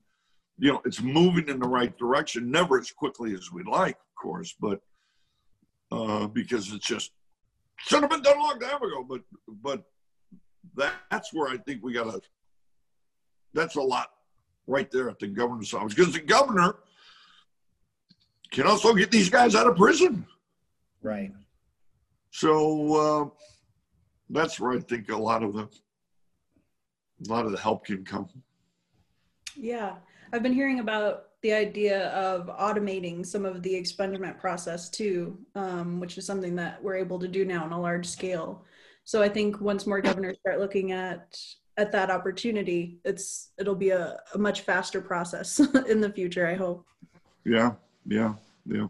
you 0.62 0.72
know, 0.72 0.80
it's 0.86 1.02
moving 1.02 1.50
in 1.50 1.60
the 1.60 1.68
right 1.68 1.98
direction, 1.98 2.52
never 2.52 2.80
as 2.80 2.92
quickly 2.92 3.34
as 3.34 3.52
we'd 3.52 3.68
like, 3.68 3.96
of 3.96 4.16
course, 4.16 4.54
but 4.60 4.80
uh, 5.92 6.28
because 6.28 6.72
it's 6.72 6.86
just 6.86 7.12
should 7.78 8.02
have 8.02 8.12
been 8.12 8.22
done 8.22 8.38
a 8.38 8.40
long 8.40 8.60
time 8.60 8.76
ago. 8.76 9.04
But, 9.04 9.22
but 9.48 9.84
that, 10.76 10.94
that's 11.10 11.34
where 11.34 11.50
I 11.50 11.58
think 11.58 11.84
we 11.84 11.94
got 11.94 12.12
to, 12.12 12.22
that's 13.56 13.76
a 13.76 13.82
lot 13.82 14.12
right 14.68 14.90
there 14.92 15.10
at 15.10 15.18
the 15.18 15.26
governor's 15.26 15.74
office 15.74 15.96
because 15.96 16.14
the 16.14 16.20
governor 16.20 16.76
can 18.52 18.68
also 18.68 18.94
get 18.94 19.10
these 19.10 19.32
guys 19.32 19.56
out 19.56 19.66
of 19.66 19.76
prison. 19.76 20.28
Right. 21.02 21.32
So 22.30 22.96
uh, 22.96 23.30
that's 24.30 24.60
where 24.60 24.74
I 24.74 24.80
think 24.80 25.10
a 25.10 25.18
lot 25.18 25.42
of 25.42 25.54
the 25.54 25.64
a 25.64 27.30
lot 27.32 27.46
of 27.46 27.52
the 27.52 27.58
help 27.58 27.86
can 27.86 28.06
come. 28.06 28.30
Yeah, 29.56 29.96
I've 30.34 30.44
been 30.44 30.54
hearing 30.54 30.80
about 30.80 31.26
the 31.42 31.54
idea 31.54 32.10
of 32.10 32.48
automating 32.48 33.26
some 33.26 33.46
of 33.46 33.64
the 33.64 33.74
expungement 33.74 34.40
process 34.40 34.90
too, 34.90 35.38
um, 35.56 36.00
which 36.00 36.18
is 36.18 36.26
something 36.26 36.56
that 36.56 36.82
we're 36.82 36.96
able 36.96 37.20
to 37.20 37.28
do 37.28 37.44
now 37.46 37.64
on 37.64 37.72
a 37.72 37.80
large 37.80 38.06
scale. 38.06 38.64
So 39.04 39.22
I 39.22 39.30
think 39.30 39.60
once 39.60 39.88
more 39.88 40.02
governors 40.02 40.38
start 40.40 40.60
looking 40.60 40.92
at 40.92 41.38
at 41.78 41.92
that 41.94 42.12
opportunity, 42.12 43.00
it's 43.04 43.52
it'll 43.58 43.76
be 43.76 43.90
a, 43.90 44.20
a 44.34 44.38
much 44.38 44.62
faster 44.62 45.02
process 45.02 45.60
in 45.90 46.00
the 46.00 46.12
future. 46.12 46.48
I 46.48 46.54
hope. 46.54 46.86
Yeah, 47.44 47.74
yeah, 48.06 48.36
yeah. 48.66 48.88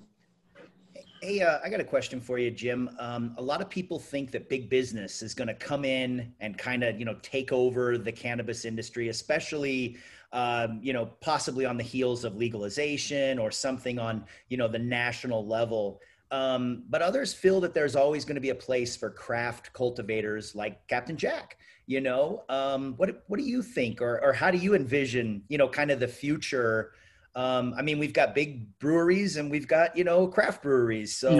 Hey, 1.24 1.40
uh, 1.42 1.60
I 1.64 1.70
got 1.70 1.80
a 1.80 1.84
question 1.84 2.20
for 2.20 2.40
you, 2.40 2.50
Jim. 2.50 2.90
Um, 2.98 3.36
a 3.38 3.42
lot 3.44 3.62
of 3.62 3.70
people 3.70 4.00
think 4.00 4.32
that 4.32 4.50
big 4.50 4.72
business 4.72 5.22
is 5.22 5.36
going 5.36 5.50
to 5.50 5.54
come 5.54 5.86
in 5.86 6.34
and 6.40 6.58
kind 6.58 6.84
of, 6.84 6.98
you 6.98 7.06
know, 7.06 7.16
take 7.22 7.52
over 7.52 7.96
the 8.00 8.12
cannabis 8.12 8.66
industry, 8.66 9.10
especially, 9.10 9.98
um, 10.34 10.80
you 10.82 10.94
know, 10.94 11.06
possibly 11.22 11.64
on 11.64 11.78
the 11.78 11.84
heels 11.84 12.24
of 12.24 12.38
legalization 12.38 13.38
or 13.38 13.52
something 13.52 14.00
on, 14.00 14.26
you 14.50 14.58
know, 14.58 14.68
the 14.68 14.80
national 14.80 15.46
level. 15.46 16.02
Um, 16.32 16.86
but 16.90 17.04
others 17.04 17.36
feel 17.36 17.62
that 17.62 17.76
there's 17.76 17.96
always 17.96 18.26
going 18.26 18.34
to 18.36 18.42
be 18.42 18.50
a 18.50 18.56
place 18.56 18.96
for 18.96 19.12
craft 19.12 19.74
cultivators 19.74 20.56
like 20.56 20.88
Captain 20.88 21.18
Jack. 21.18 21.58
You 21.86 22.02
know, 22.02 22.46
um, 22.50 22.96
what 22.98 23.24
what 23.28 23.38
do 23.38 23.44
you 23.44 23.62
think, 23.62 24.02
or 24.02 24.24
or 24.24 24.34
how 24.34 24.50
do 24.50 24.58
you 24.58 24.74
envision, 24.74 25.44
you 25.50 25.60
know, 25.60 25.68
kind 25.68 25.92
of 25.92 26.00
the 26.00 26.08
future? 26.08 26.94
Um, 27.34 27.74
I 27.78 27.82
mean, 27.82 27.98
we've 27.98 28.14
got 28.14 28.36
big 28.36 28.78
breweries 28.80 29.38
and 29.38 29.50
we've 29.50 29.68
got 29.68 29.96
you 29.96 30.04
know 30.04 30.28
craft 30.28 30.64
breweries. 30.64 31.16
So 31.16 31.32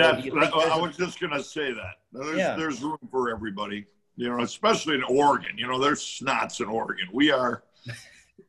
I 0.72 0.78
was 0.78 0.96
just 0.96 1.20
gonna 1.20 1.44
say 1.44 1.74
that 1.74 1.96
there's, 2.14 2.38
yeah. 2.38 2.56
there's 2.56 2.82
room 2.82 2.98
for 3.10 3.30
everybody. 3.30 3.86
You 4.16 4.30
know, 4.30 4.42
especially 4.42 4.96
in 4.96 5.04
Oregon. 5.04 5.58
You 5.58 5.68
know, 5.68 5.80
there's 5.80 6.02
snots 6.02 6.62
in 6.62 6.68
Oregon. 6.68 7.08
We 7.14 7.32
are. 7.32 7.64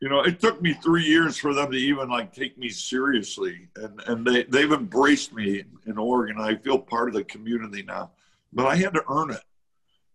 You 0.01 0.09
know, 0.09 0.23
it 0.23 0.41
took 0.41 0.61
me 0.61 0.73
three 0.73 1.05
years 1.05 1.39
for 1.39 1.55
them 1.55 1.71
to 1.71 1.77
even 1.77 2.09
like 2.09 2.33
take 2.33 2.59
me 2.59 2.71
seriously, 2.71 3.69
and 3.77 4.01
and 4.09 4.27
they 4.27 4.43
they've 4.45 4.73
embraced 4.73 5.33
me 5.33 5.63
in 5.87 5.97
Oregon. 5.97 6.41
I 6.41 6.57
feel 6.57 6.77
part 6.77 7.09
of 7.09 7.15
the 7.15 7.23
community 7.23 7.85
now, 7.85 8.11
but 8.53 8.67
I 8.67 8.75
had 8.75 8.95
to 8.95 9.05
earn 9.09 9.31
it. 9.31 9.45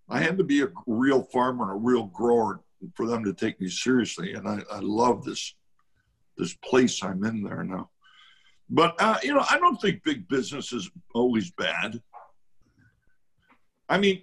I 0.09 0.19
had 0.19 0.37
to 0.39 0.43
be 0.43 0.61
a 0.61 0.67
real 0.87 1.23
farmer 1.23 1.71
and 1.71 1.71
a 1.71 1.85
real 1.85 2.03
grower 2.07 2.59
for 2.95 3.07
them 3.07 3.23
to 3.23 3.33
take 3.33 3.61
me 3.61 3.69
seriously, 3.69 4.33
and 4.33 4.45
I, 4.45 4.59
I 4.69 4.79
love 4.79 5.23
this 5.23 5.53
this 6.37 6.53
place 6.53 7.03
I'm 7.03 7.23
in 7.23 7.43
there 7.43 7.63
now. 7.63 7.89
But 8.69 8.95
uh, 8.99 9.17
you 9.23 9.33
know, 9.33 9.45
I 9.49 9.57
don't 9.57 9.79
think 9.81 10.03
big 10.03 10.27
business 10.27 10.73
is 10.73 10.89
always 11.13 11.51
bad. 11.51 12.01
I 13.89 13.97
mean, 13.97 14.21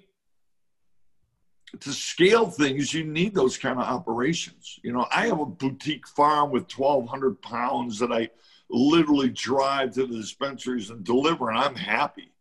to 1.81 1.93
scale 1.93 2.51
things, 2.51 2.93
you 2.93 3.05
need 3.05 3.35
those 3.35 3.57
kind 3.57 3.79
of 3.79 3.87
operations. 3.87 4.79
You 4.83 4.93
know, 4.93 5.07
I 5.11 5.27
have 5.27 5.41
a 5.41 5.47
boutique 5.47 6.07
farm 6.07 6.51
with 6.51 6.71
1,200 6.71 7.41
pounds 7.41 7.99
that 7.99 8.13
I 8.13 8.29
literally 8.71 9.31
drive 9.31 9.95
to 9.95 10.07
the 10.07 10.17
dispensaries 10.17 10.91
and 10.91 11.05
deliver, 11.05 11.51
and 11.51 11.59
I'm 11.59 11.75
happy. 11.75 12.33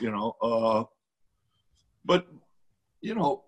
You 0.00 0.10
know, 0.10 0.36
uh, 0.42 0.84
but 2.04 2.26
you 3.00 3.14
know, 3.14 3.44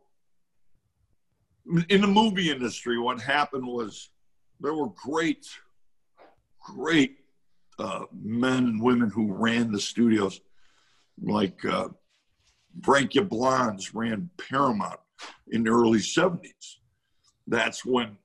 in 1.89 2.01
the 2.01 2.07
movie 2.07 2.51
industry, 2.51 2.99
what 2.99 3.21
happened 3.21 3.67
was 3.67 4.11
there 4.63 4.75
were 4.75 4.91
great, 4.91 5.47
great 6.61 7.19
uh, 7.79 8.05
men 8.13 8.65
and 8.65 8.83
women 8.83 9.11
who 9.11 9.33
ran 9.33 9.73
the 9.73 9.81
studios, 9.81 10.41
like 11.21 11.65
uh, 11.65 11.89
Frank 12.83 13.13
Yablans 13.13 13.91
ran 13.93 14.31
Paramount 14.39 15.01
in 15.51 15.65
the 15.65 15.71
early 15.71 15.99
70s. 15.99 16.77
That's 17.47 17.85
when, 17.85 18.17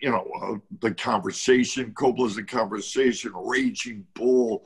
you 0.00 0.10
know, 0.10 0.30
uh, 0.40 0.54
the 0.80 0.94
conversation, 0.94 1.92
Coppola's 1.94 2.36
the 2.36 2.44
conversation, 2.44 3.32
Raging 3.34 4.06
Bull, 4.14 4.64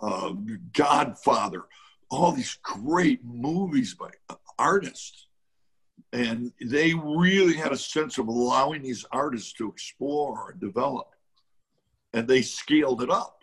uh, 0.00 0.32
Godfather, 0.72 1.64
all 2.10 2.32
these 2.32 2.56
great 2.62 3.24
movies 3.24 3.94
by 3.94 4.10
artists. 4.58 5.26
And 6.12 6.52
they 6.60 6.94
really 6.94 7.54
had 7.54 7.72
a 7.72 7.76
sense 7.76 8.18
of 8.18 8.28
allowing 8.28 8.82
these 8.82 9.04
artists 9.10 9.52
to 9.54 9.68
explore 9.68 10.52
and 10.52 10.60
develop. 10.60 11.08
And 12.12 12.28
they 12.28 12.42
scaled 12.42 13.02
it 13.02 13.10
up. 13.10 13.42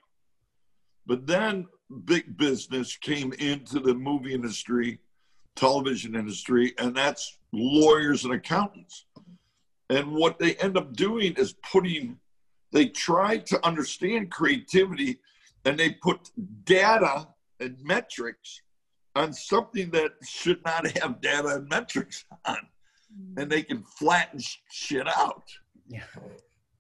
But 1.06 1.28
then 1.28 1.68
big 2.06 2.38
business 2.38 2.96
came 2.96 3.34
into 3.34 3.80
the 3.80 3.94
movie 3.94 4.34
industry, 4.34 5.00
television 5.56 6.16
industry, 6.16 6.74
and 6.78 6.96
that's 6.96 7.38
lawyers 7.52 8.24
and 8.24 8.34
accountants. 8.34 9.06
And 9.90 10.14
what 10.14 10.40
they 10.40 10.56
end 10.56 10.78
up 10.78 10.96
doing 10.96 11.34
is 11.34 11.56
putting, 11.70 12.18
they 12.72 12.88
try 12.88 13.40
to 13.40 13.66
understand 13.66 14.32
creativity 14.32 15.20
and 15.66 15.78
they 15.78 15.92
put 15.92 16.32
data 16.64 17.28
and 17.60 17.78
metrics 17.84 18.62
on 19.16 19.34
something 19.34 19.90
that 19.92 20.12
should 20.24 20.64
not 20.64 20.86
have 20.98 21.22
data 21.22 21.48
and 21.56 21.70
metrics 21.70 22.26
on. 22.46 22.58
And 23.38 23.50
they 23.50 23.62
can 23.62 23.84
flatten 23.84 24.40
shit 24.72 25.08
out. 25.08 25.44
Yeah. 25.88 26.04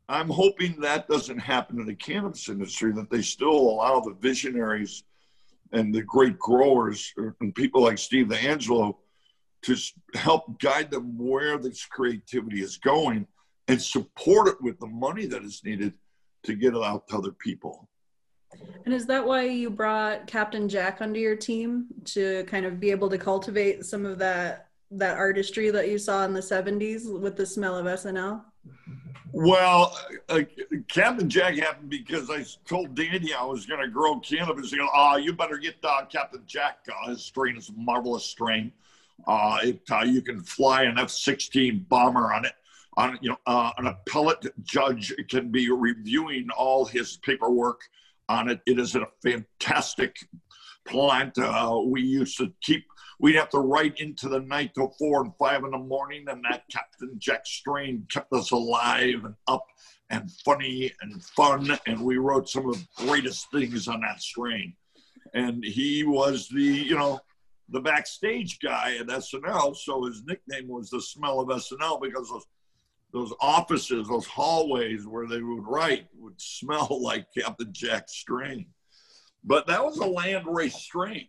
I'm 0.07 0.29
hoping 0.29 0.79
that 0.81 1.07
doesn't 1.07 1.39
happen 1.39 1.79
in 1.79 1.85
the 1.85 1.95
cannabis 1.95 2.49
industry, 2.49 2.91
that 2.93 3.09
they 3.09 3.21
still 3.21 3.51
allow 3.51 3.99
the 3.99 4.13
visionaries 4.13 5.03
and 5.73 5.93
the 5.93 6.01
great 6.01 6.37
growers 6.37 7.13
and 7.17 7.55
people 7.55 7.81
like 7.81 7.97
Steve 7.97 8.31
Angelo 8.31 8.99
to 9.63 9.75
help 10.15 10.59
guide 10.59 10.91
them 10.91 11.17
where 11.17 11.57
this 11.57 11.85
creativity 11.85 12.61
is 12.61 12.77
going 12.77 13.27
and 13.67 13.81
support 13.81 14.47
it 14.47 14.61
with 14.61 14.79
the 14.79 14.87
money 14.87 15.25
that 15.27 15.43
is 15.43 15.61
needed 15.63 15.93
to 16.43 16.55
get 16.55 16.73
it 16.73 16.83
out 16.83 17.07
to 17.07 17.17
other 17.17 17.31
people. 17.31 17.87
And 18.85 18.93
is 18.93 19.05
that 19.07 19.25
why 19.25 19.43
you 19.43 19.69
brought 19.69 20.27
Captain 20.27 20.67
Jack 20.67 21.01
under 21.01 21.19
your 21.19 21.35
team 21.35 21.87
to 22.05 22.43
kind 22.45 22.65
of 22.65 22.79
be 22.79 22.91
able 22.91 23.09
to 23.09 23.17
cultivate 23.17 23.85
some 23.85 24.05
of 24.05 24.17
that 24.19 24.67
that 24.93 25.17
artistry 25.17 25.69
that 25.71 25.87
you 25.87 25.97
saw 25.97 26.25
in 26.25 26.33
the 26.33 26.41
70s 26.41 27.17
with 27.17 27.37
the 27.37 27.45
smell 27.45 27.77
of 27.77 27.85
SNL? 27.85 28.43
Well, 29.31 29.97
uh, 30.27 30.41
Captain 30.89 31.29
Jack 31.29 31.55
happened 31.55 31.89
because 31.89 32.29
I 32.29 32.43
told 32.67 32.95
Danny 32.95 33.33
I 33.33 33.45
was 33.45 33.65
going 33.65 33.79
to 33.79 33.87
grow 33.87 34.19
cannabis. 34.19 34.71
He 34.71 34.77
goes, 34.77 34.89
"Ah, 34.93 35.15
you 35.15 35.31
better 35.31 35.57
get 35.57 35.75
uh, 35.83 36.05
Captain 36.05 36.43
Jack. 36.45 36.79
Uh, 36.89 37.11
his 37.11 37.23
strain 37.23 37.55
is 37.55 37.69
a 37.69 37.73
marvelous 37.73 38.25
strain. 38.25 38.73
Uh, 39.25 39.59
it, 39.63 39.81
uh, 39.89 40.03
you 40.03 40.21
can 40.21 40.41
fly 40.41 40.83
an 40.83 40.97
F-16 40.99 41.87
bomber 41.87 42.33
on 42.33 42.45
it. 42.45 42.53
On 42.97 43.17
you 43.21 43.29
know, 43.29 43.37
uh, 43.45 43.71
an 43.77 43.87
appellate 43.87 44.47
judge 44.63 45.13
can 45.29 45.49
be 45.49 45.71
reviewing 45.71 46.49
all 46.49 46.83
his 46.83 47.15
paperwork 47.17 47.81
on 48.31 48.49
it. 48.49 48.61
It 48.65 48.79
is 48.79 48.95
a 48.95 49.07
fantastic 49.23 50.15
plant. 50.87 51.37
Uh, 51.37 51.81
we 51.85 52.01
used 52.01 52.37
to 52.37 52.51
keep 52.61 52.85
we'd 53.19 53.35
have 53.35 53.49
to 53.49 53.59
write 53.59 53.99
into 53.99 54.27
the 54.27 54.39
night 54.39 54.73
till 54.73 54.93
four 54.97 55.21
and 55.21 55.31
five 55.37 55.63
in 55.63 55.71
the 55.71 55.77
morning, 55.77 56.25
and 56.27 56.43
that 56.43 56.63
Captain 56.71 57.13
Jack 57.19 57.45
Strain 57.45 58.05
kept 58.11 58.33
us 58.33 58.51
alive 58.51 59.23
and 59.23 59.35
up 59.47 59.65
and 60.09 60.29
funny 60.43 60.91
and 61.01 61.23
fun. 61.23 61.77
And 61.85 62.01
we 62.01 62.17
wrote 62.17 62.49
some 62.49 62.67
of 62.67 62.75
the 62.75 62.87
greatest 63.05 63.49
things 63.51 63.87
on 63.87 64.01
that 64.01 64.21
strain. 64.21 64.73
And 65.33 65.63
he 65.63 66.03
was 66.03 66.49
the, 66.49 66.63
you 66.63 66.97
know, 66.97 67.19
the 67.69 67.79
backstage 67.79 68.59
guy 68.59 68.97
at 68.99 69.07
SNL. 69.07 69.77
So 69.77 70.05
his 70.05 70.23
nickname 70.25 70.67
was 70.67 70.89
the 70.89 71.01
smell 71.01 71.39
of 71.39 71.47
SNL 71.47 72.01
because 72.01 72.29
those 72.29 72.45
those 73.13 73.33
offices, 73.41 74.07
those 74.07 74.25
hallways 74.25 75.05
where 75.05 75.27
they 75.27 75.41
would 75.41 75.65
write 75.65 76.07
would 76.17 76.39
smell 76.39 76.87
like 77.01 77.27
Captain 77.37 77.71
Jack 77.71 78.09
Strain. 78.09 78.67
But 79.43 79.67
that 79.67 79.83
was 79.83 79.97
a 79.97 80.05
land 80.05 80.45
race 80.47 80.75
strain, 80.75 81.27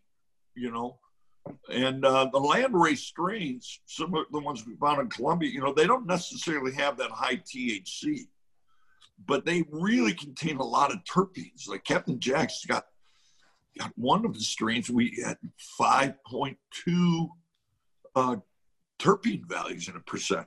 you 0.54 0.70
know. 0.70 0.98
And 1.72 2.04
uh, 2.04 2.28
the 2.32 2.38
landrace 2.38 2.98
strains, 2.98 3.80
some 3.86 4.14
of 4.14 4.26
the 4.30 4.38
ones 4.38 4.64
we 4.66 4.76
found 4.76 5.00
in 5.00 5.08
Colombia, 5.08 5.50
you 5.50 5.60
know, 5.60 5.72
they 5.72 5.86
don't 5.86 6.06
necessarily 6.06 6.72
have 6.74 6.98
that 6.98 7.10
high 7.10 7.36
THC, 7.36 8.28
but 9.26 9.44
they 9.44 9.64
really 9.70 10.14
contain 10.14 10.58
a 10.58 10.64
lot 10.64 10.92
of 10.92 11.02
terpenes. 11.04 11.68
Like 11.68 11.84
Captain 11.84 12.20
Jack's 12.20 12.64
got 12.64 12.84
got 13.78 13.90
one 13.96 14.24
of 14.24 14.34
the 14.34 14.40
strains 14.40 14.90
we 14.90 15.18
had 15.24 15.38
5.2 15.80 17.28
uh, 18.14 18.36
terpene 18.98 19.46
values 19.46 19.88
in 19.88 19.96
a 19.96 20.00
percent, 20.00 20.46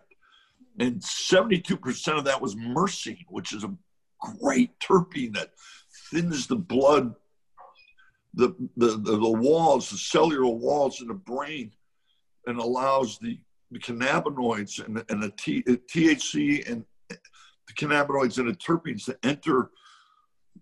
and 0.79 1.01
72% 1.01 2.17
of 2.17 2.25
that 2.25 2.41
was 2.41 2.55
myrcene, 2.55 3.25
which 3.29 3.53
is 3.53 3.63
a 3.63 3.73
great 4.41 4.77
terpene 4.79 5.33
that 5.35 5.51
thins 6.11 6.47
the 6.47 6.55
blood 6.55 7.15
the, 8.35 8.53
the, 8.75 8.97
the, 8.97 9.17
walls, 9.17 9.89
the 9.89 9.97
cellular 9.97 10.45
walls 10.45 11.01
in 11.01 11.07
the 11.07 11.13
brain, 11.13 11.71
and 12.45 12.59
allows 12.59 13.17
the, 13.19 13.39
the 13.71 13.79
cannabinoids 13.79 14.85
and, 14.85 15.03
and 15.09 15.23
the 15.23 15.31
T, 15.37 15.63
THC 15.63 16.69
and 16.69 16.85
the 17.09 17.73
cannabinoids 17.73 18.37
and 18.37 18.49
the 18.49 18.53
terpenes 18.53 19.05
to 19.05 19.17
enter 19.23 19.71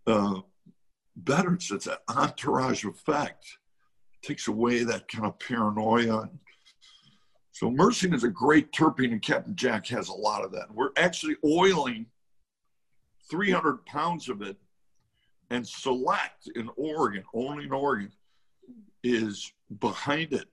uh, 0.08 0.39
better. 1.15 1.58
So 1.60 1.76
it's 1.76 1.88
an 1.88 1.97
entourage 2.10 2.86
effect. 2.86 3.45
It 4.21 4.28
takes 4.28 4.47
away 4.47 4.84
that 4.84 5.08
kind 5.08 5.26
of 5.26 5.39
paranoia. 5.39 6.30
So 7.54 7.70
myrcene 7.70 8.16
is 8.16 8.24
a 8.24 8.30
great 8.30 8.72
terpene, 8.72 9.12
and 9.12 9.22
Captain 9.22 9.56
Jack 9.56 9.88
has 9.88 10.10
a 10.10 10.13
lot 10.13 10.44
of 10.44 10.52
that. 10.54 10.74
We're 10.74 10.89
actually 10.98 11.36
oiling 11.46 12.08
300 13.30 13.86
pounds 13.86 14.28
of 14.28 14.42
it 14.42 14.58
and 15.52 15.68
Select 15.68 16.50
in 16.56 16.68
Oregon, 16.76 17.24
only 17.34 17.66
in 17.66 17.72
Oregon, 17.72 18.12
is 19.04 19.54
behind 19.80 20.34
it. 20.34 20.50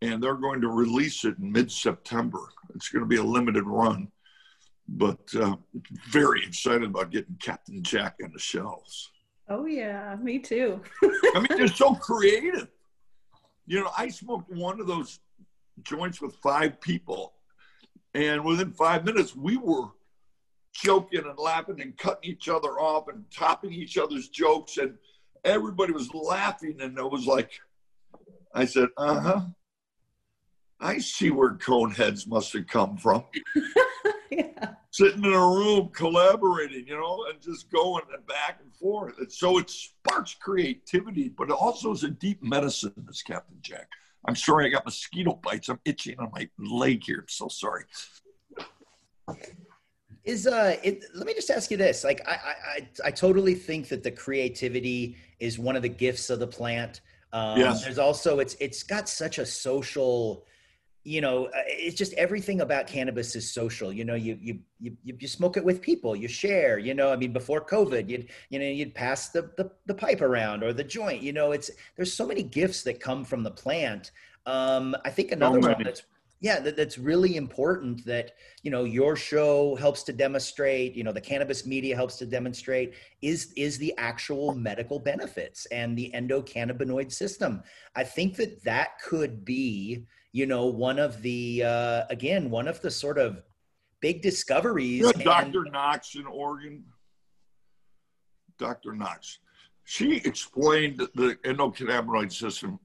And 0.00 0.22
they're 0.22 0.34
going 0.34 0.62
to 0.62 0.68
release 0.68 1.26
it 1.26 1.36
in 1.38 1.52
mid 1.52 1.70
September. 1.70 2.40
It's 2.74 2.88
going 2.88 3.02
to 3.02 3.08
be 3.08 3.16
a 3.16 3.22
limited 3.22 3.64
run, 3.66 4.08
but 4.88 5.20
uh, 5.34 5.56
very 6.08 6.42
excited 6.42 6.84
about 6.84 7.10
getting 7.10 7.36
Captain 7.38 7.82
Jack 7.82 8.16
on 8.24 8.32
the 8.32 8.38
shelves. 8.38 9.10
Oh, 9.50 9.66
yeah, 9.66 10.16
me 10.22 10.38
too. 10.38 10.80
I 11.02 11.40
mean, 11.40 11.58
they're 11.58 11.68
so 11.68 11.94
creative. 11.94 12.68
You 13.66 13.80
know, 13.80 13.90
I 13.96 14.08
smoked 14.08 14.50
one 14.50 14.80
of 14.80 14.86
those 14.86 15.20
joints 15.82 16.20
with 16.20 16.36
five 16.36 16.80
people, 16.80 17.34
and 18.14 18.44
within 18.44 18.72
five 18.72 19.04
minutes, 19.04 19.34
we 19.34 19.56
were 19.56 19.88
joking 20.74 21.24
and 21.24 21.38
laughing 21.38 21.80
and 21.80 21.96
cutting 21.96 22.30
each 22.30 22.48
other 22.48 22.80
off 22.80 23.08
and 23.08 23.24
topping 23.30 23.72
each 23.72 23.96
other's 23.96 24.28
jokes. 24.28 24.76
And 24.76 24.96
everybody 25.44 25.92
was 25.92 26.12
laughing. 26.12 26.80
And 26.80 26.98
it 26.98 27.10
was 27.10 27.26
like 27.26 27.50
i 28.54 28.64
said 28.64 28.88
uh-huh. 28.96 29.40
I 30.80 30.98
see 30.98 31.30
where 31.30 31.54
Coneheads 31.54 32.26
must 32.26 32.52
have 32.52 32.66
come 32.66 32.96
from. 32.96 33.24
Yeah. 34.30 34.72
sitting 34.90 35.24
in 35.24 35.32
a 35.32 35.38
room 35.38 35.90
collaborating 35.94 36.88
you 36.88 36.96
know 36.96 37.26
and 37.30 37.40
just 37.40 37.70
going 37.70 38.02
and 38.12 38.26
back 38.26 38.58
and 38.60 38.74
forth. 38.74 39.16
And 39.18 39.30
so 39.30 39.58
it 39.58 39.70
sparks 39.70 40.34
creativity 40.34 41.28
but 41.28 41.50
it 41.50 41.52
also 41.52 41.92
is 41.92 42.02
a 42.02 42.08
deep 42.08 42.42
medicine 42.42 42.92
this 43.06 43.22
captain 43.22 43.58
jack 43.60 43.86
i'm 44.26 44.36
sorry 44.36 44.66
i 44.66 44.68
got 44.68 44.84
mosquito 44.84 45.38
bites. 45.42 45.68
I'm 45.68 45.80
itching 45.84 46.18
on 46.18 46.30
my 46.32 46.48
leg 46.58 47.02
here. 47.04 47.20
I'm 47.20 47.28
so 47.28 47.48
sorry. 47.48 47.84
Is 50.24 50.46
uh 50.46 50.76
it, 50.82 51.04
let 51.14 51.26
me 51.26 51.34
just 51.34 51.50
ask 51.50 51.70
you 51.70 51.76
this. 51.76 52.04
Like 52.04 52.26
I, 52.26 52.32
I 52.76 52.88
i 53.06 53.10
totally 53.10 53.54
think 53.54 53.88
that 53.88 54.02
the 54.02 54.10
creativity 54.10 55.16
is 55.38 55.58
one 55.58 55.76
of 55.76 55.82
the 55.82 55.88
gifts 55.88 56.30
of 56.30 56.38
the 56.38 56.46
plant. 56.46 57.02
Um 57.32 57.58
yes. 57.58 57.84
there's 57.84 57.98
also 57.98 58.38
it's 58.38 58.56
it's 58.60 58.82
got 58.82 59.08
such 59.08 59.38
a 59.38 59.46
social 59.46 60.46
you 61.04 61.20
know, 61.20 61.46
uh, 61.46 61.62
it's 61.66 61.96
just 61.96 62.14
everything 62.14 62.62
about 62.62 62.86
cannabis 62.86 63.36
is 63.36 63.52
social. 63.52 63.92
You 63.92 64.04
know, 64.04 64.14
you 64.14 64.38
you 64.40 64.58
you 64.80 64.96
you 65.04 65.28
smoke 65.28 65.56
it 65.56 65.64
with 65.64 65.82
people, 65.82 66.16
you 66.16 66.28
share. 66.28 66.78
You 66.78 66.94
know, 66.94 67.12
I 67.12 67.16
mean, 67.16 67.32
before 67.32 67.64
COVID, 67.64 68.08
you'd 68.08 68.30
you 68.48 68.58
know 68.58 68.64
you'd 68.64 68.94
pass 68.94 69.28
the 69.28 69.50
the, 69.56 69.70
the 69.86 69.94
pipe 69.94 70.22
around 70.22 70.64
or 70.64 70.72
the 70.72 70.84
joint. 70.84 71.22
You 71.22 71.34
know, 71.34 71.52
it's 71.52 71.70
there's 71.96 72.12
so 72.12 72.26
many 72.26 72.42
gifts 72.42 72.82
that 72.84 73.00
come 73.00 73.24
from 73.24 73.42
the 73.42 73.50
plant. 73.50 74.12
Um, 74.46 74.96
I 75.04 75.10
think 75.10 75.30
another 75.32 75.60
one 75.60 75.82
that's 75.82 76.02
yeah 76.40 76.60
that, 76.60 76.76
that's 76.76 76.98
really 76.98 77.36
important 77.36 78.04
that 78.04 78.32
you 78.62 78.70
know 78.70 78.84
your 78.84 79.16
show 79.16 79.74
helps 79.76 80.02
to 80.02 80.12
demonstrate 80.12 80.94
you 80.94 81.04
know 81.04 81.12
the 81.12 81.20
cannabis 81.20 81.64
media 81.64 81.94
helps 81.94 82.16
to 82.16 82.26
demonstrate 82.26 82.94
is 83.22 83.52
is 83.56 83.78
the 83.78 83.94
actual 83.96 84.54
medical 84.54 84.98
benefits 84.98 85.64
and 85.66 85.96
the 85.96 86.10
endocannabinoid 86.14 87.10
system 87.10 87.62
i 87.96 88.04
think 88.04 88.36
that 88.36 88.62
that 88.64 88.98
could 89.00 89.44
be 89.44 90.04
you 90.34 90.44
know 90.44 90.66
one 90.66 90.98
of 90.98 91.22
the 91.22 91.62
uh 91.64 92.02
again 92.10 92.50
one 92.50 92.68
of 92.68 92.80
the 92.82 92.90
sort 92.90 93.16
of 93.18 93.42
big 94.00 94.20
discoveries 94.20 95.00
you 95.00 95.04
know, 95.04 95.24
dr 95.24 95.62
and, 95.62 95.72
knox 95.72 96.14
in 96.14 96.26
oregon 96.26 96.84
dr 98.58 98.92
knox 98.94 99.38
she 99.84 100.16
explained 100.16 100.98
the 101.14 101.36
endocannabinoid 101.44 102.32
system 102.32 102.78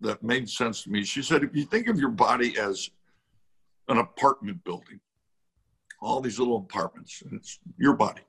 that 0.00 0.22
made 0.22 0.48
sense 0.48 0.82
to 0.82 0.90
me. 0.90 1.04
She 1.04 1.22
said, 1.22 1.44
if 1.44 1.54
you 1.54 1.64
think 1.64 1.88
of 1.88 1.98
your 1.98 2.10
body 2.10 2.58
as 2.58 2.90
an 3.88 3.98
apartment 3.98 4.64
building, 4.64 5.00
all 6.00 6.20
these 6.20 6.38
little 6.38 6.56
apartments, 6.58 7.22
and 7.22 7.34
it's 7.34 7.58
your 7.78 7.94
body. 7.94 8.22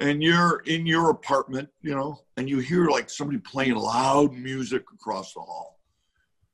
And 0.00 0.22
you're 0.22 0.60
in 0.66 0.86
your 0.86 1.10
apartment, 1.10 1.68
you 1.80 1.94
know, 1.94 2.20
and 2.36 2.48
you 2.48 2.58
hear 2.58 2.88
like 2.88 3.08
somebody 3.08 3.38
playing 3.38 3.76
loud 3.76 4.34
music 4.34 4.84
across 4.92 5.32
the 5.32 5.40
hall. 5.40 5.75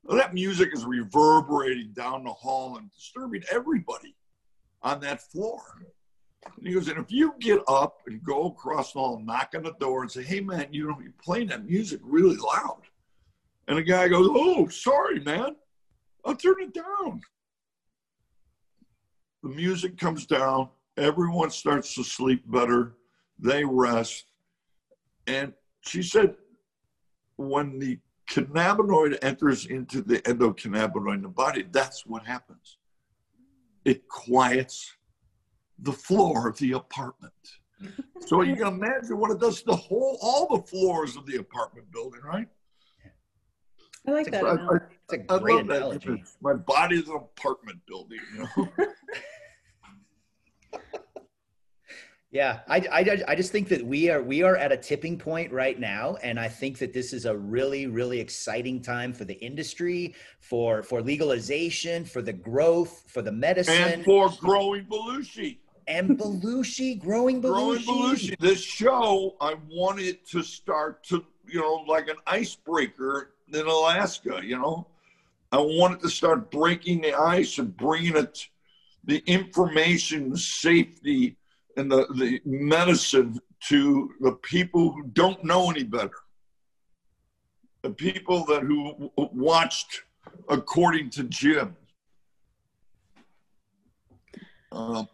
Well, 0.04 0.16
that 0.16 0.34
music 0.34 0.70
is 0.72 0.84
reverberating 0.84 1.92
down 1.92 2.24
the 2.24 2.32
hall 2.32 2.76
and 2.76 2.90
disturbing 2.90 3.42
everybody 3.50 4.16
on 4.82 5.00
that 5.00 5.22
floor. 5.30 5.62
And 6.44 6.66
he 6.66 6.74
goes, 6.74 6.88
and 6.88 6.98
if 6.98 7.12
you 7.12 7.34
get 7.38 7.60
up 7.68 7.98
and 8.06 8.22
go 8.24 8.46
across 8.46 8.92
the 8.92 8.98
hall, 8.98 9.20
knock 9.24 9.52
on 9.56 9.62
the 9.62 9.74
door 9.78 10.02
and 10.02 10.10
say, 10.10 10.24
hey 10.24 10.40
man, 10.40 10.68
you 10.72 10.88
know, 10.88 10.98
you're 11.00 11.12
playing 11.22 11.48
that 11.48 11.64
music 11.64 12.00
really 12.02 12.36
loud. 12.36 12.82
And 13.68 13.78
the 13.78 13.82
guy 13.82 14.08
goes, 14.08 14.28
oh, 14.30 14.66
sorry, 14.68 15.20
man. 15.20 15.54
I'll 16.24 16.34
turn 16.34 16.56
it 16.60 16.74
down 16.74 17.20
the 19.42 19.48
music 19.48 19.98
comes 19.98 20.24
down, 20.26 20.68
everyone 20.96 21.50
starts 21.50 21.94
to 21.94 22.04
sleep 22.04 22.42
better, 22.50 22.94
they 23.38 23.64
rest. 23.64 24.24
And 25.26 25.52
she 25.84 26.02
said, 26.02 26.36
when 27.36 27.78
the 27.78 27.98
cannabinoid 28.32 29.18
enters 29.22 29.66
into 29.66 30.00
the 30.00 30.18
endocannabinoid 30.20 31.16
in 31.16 31.22
the 31.22 31.28
body, 31.28 31.66
that's 31.70 32.06
what 32.06 32.24
happens. 32.24 32.78
It 33.84 34.08
quiets 34.08 34.96
the 35.78 35.92
floor 35.92 36.48
of 36.48 36.56
the 36.58 36.72
apartment. 36.72 37.32
so 38.26 38.42
you 38.42 38.56
can 38.56 38.68
imagine 38.68 39.18
what 39.18 39.30
it 39.30 39.40
does 39.40 39.58
to 39.60 39.66
the 39.66 39.76
whole, 39.76 40.18
all 40.22 40.56
the 40.56 40.62
floors 40.62 41.16
of 41.16 41.26
the 41.26 41.36
apartment 41.36 41.90
building, 41.92 42.20
right? 42.22 42.48
I 44.06 44.10
like 44.10 44.30
that. 44.30 44.44
I, 44.44 44.54
I, 44.54 44.76
it's 45.10 45.12
a 45.12 45.38
great 45.40 45.60
analogy. 45.60 46.10
That. 46.10 46.20
My 46.40 46.54
body 46.54 46.96
is 46.96 47.08
an 47.08 47.16
apartment 47.16 47.80
building, 47.86 48.18
you 48.34 48.48
know. 48.56 48.68
Yeah, 52.32 52.60
I, 52.66 52.78
I, 52.90 53.22
I 53.28 53.34
just 53.34 53.52
think 53.52 53.68
that 53.68 53.84
we 53.84 54.08
are 54.08 54.22
we 54.22 54.42
are 54.42 54.56
at 54.56 54.72
a 54.72 54.76
tipping 54.78 55.18
point 55.18 55.52
right 55.52 55.78
now, 55.78 56.16
and 56.22 56.40
I 56.40 56.48
think 56.48 56.78
that 56.78 56.94
this 56.94 57.12
is 57.12 57.26
a 57.26 57.36
really 57.36 57.86
really 57.86 58.18
exciting 58.20 58.80
time 58.80 59.12
for 59.12 59.26
the 59.26 59.38
industry, 59.44 60.14
for 60.40 60.82
for 60.82 61.02
legalization, 61.02 62.06
for 62.06 62.22
the 62.22 62.32
growth, 62.32 63.04
for 63.06 63.20
the 63.20 63.30
medicine, 63.30 63.74
and 63.74 64.04
for 64.06 64.30
growing 64.40 64.86
Belushi. 64.86 65.58
And 65.86 66.18
Belushi, 66.18 66.98
growing 66.98 67.42
Belushi. 67.42 67.84
Growing 67.84 68.14
Belushi. 68.14 68.38
This 68.38 68.62
show, 68.62 69.36
I 69.38 69.56
wanted 69.70 70.26
to 70.28 70.42
start 70.42 71.04
to 71.08 71.22
you 71.46 71.60
know 71.60 71.84
like 71.86 72.08
an 72.08 72.16
icebreaker 72.26 73.34
in 73.52 73.66
Alaska. 73.66 74.40
You 74.42 74.56
know, 74.56 74.86
I 75.52 75.58
wanted 75.58 76.00
to 76.00 76.08
start 76.08 76.50
breaking 76.50 77.02
the 77.02 77.12
ice 77.12 77.58
and 77.58 77.76
bringing 77.76 78.16
it 78.16 78.48
the 79.04 79.22
information, 79.26 80.34
safety 80.34 81.36
and 81.76 81.90
the, 81.90 82.06
the 82.14 82.40
medicine 82.44 83.38
to 83.68 84.10
the 84.20 84.32
people 84.42 84.92
who 84.92 85.04
don't 85.12 85.42
know 85.44 85.70
any 85.70 85.84
better. 85.84 86.10
The 87.82 87.90
people 87.90 88.44
that 88.46 88.62
who 88.62 89.10
watched 89.16 90.02
according 90.48 91.10
to 91.10 91.24
Jim. 91.24 91.76
Uh, 94.70 95.04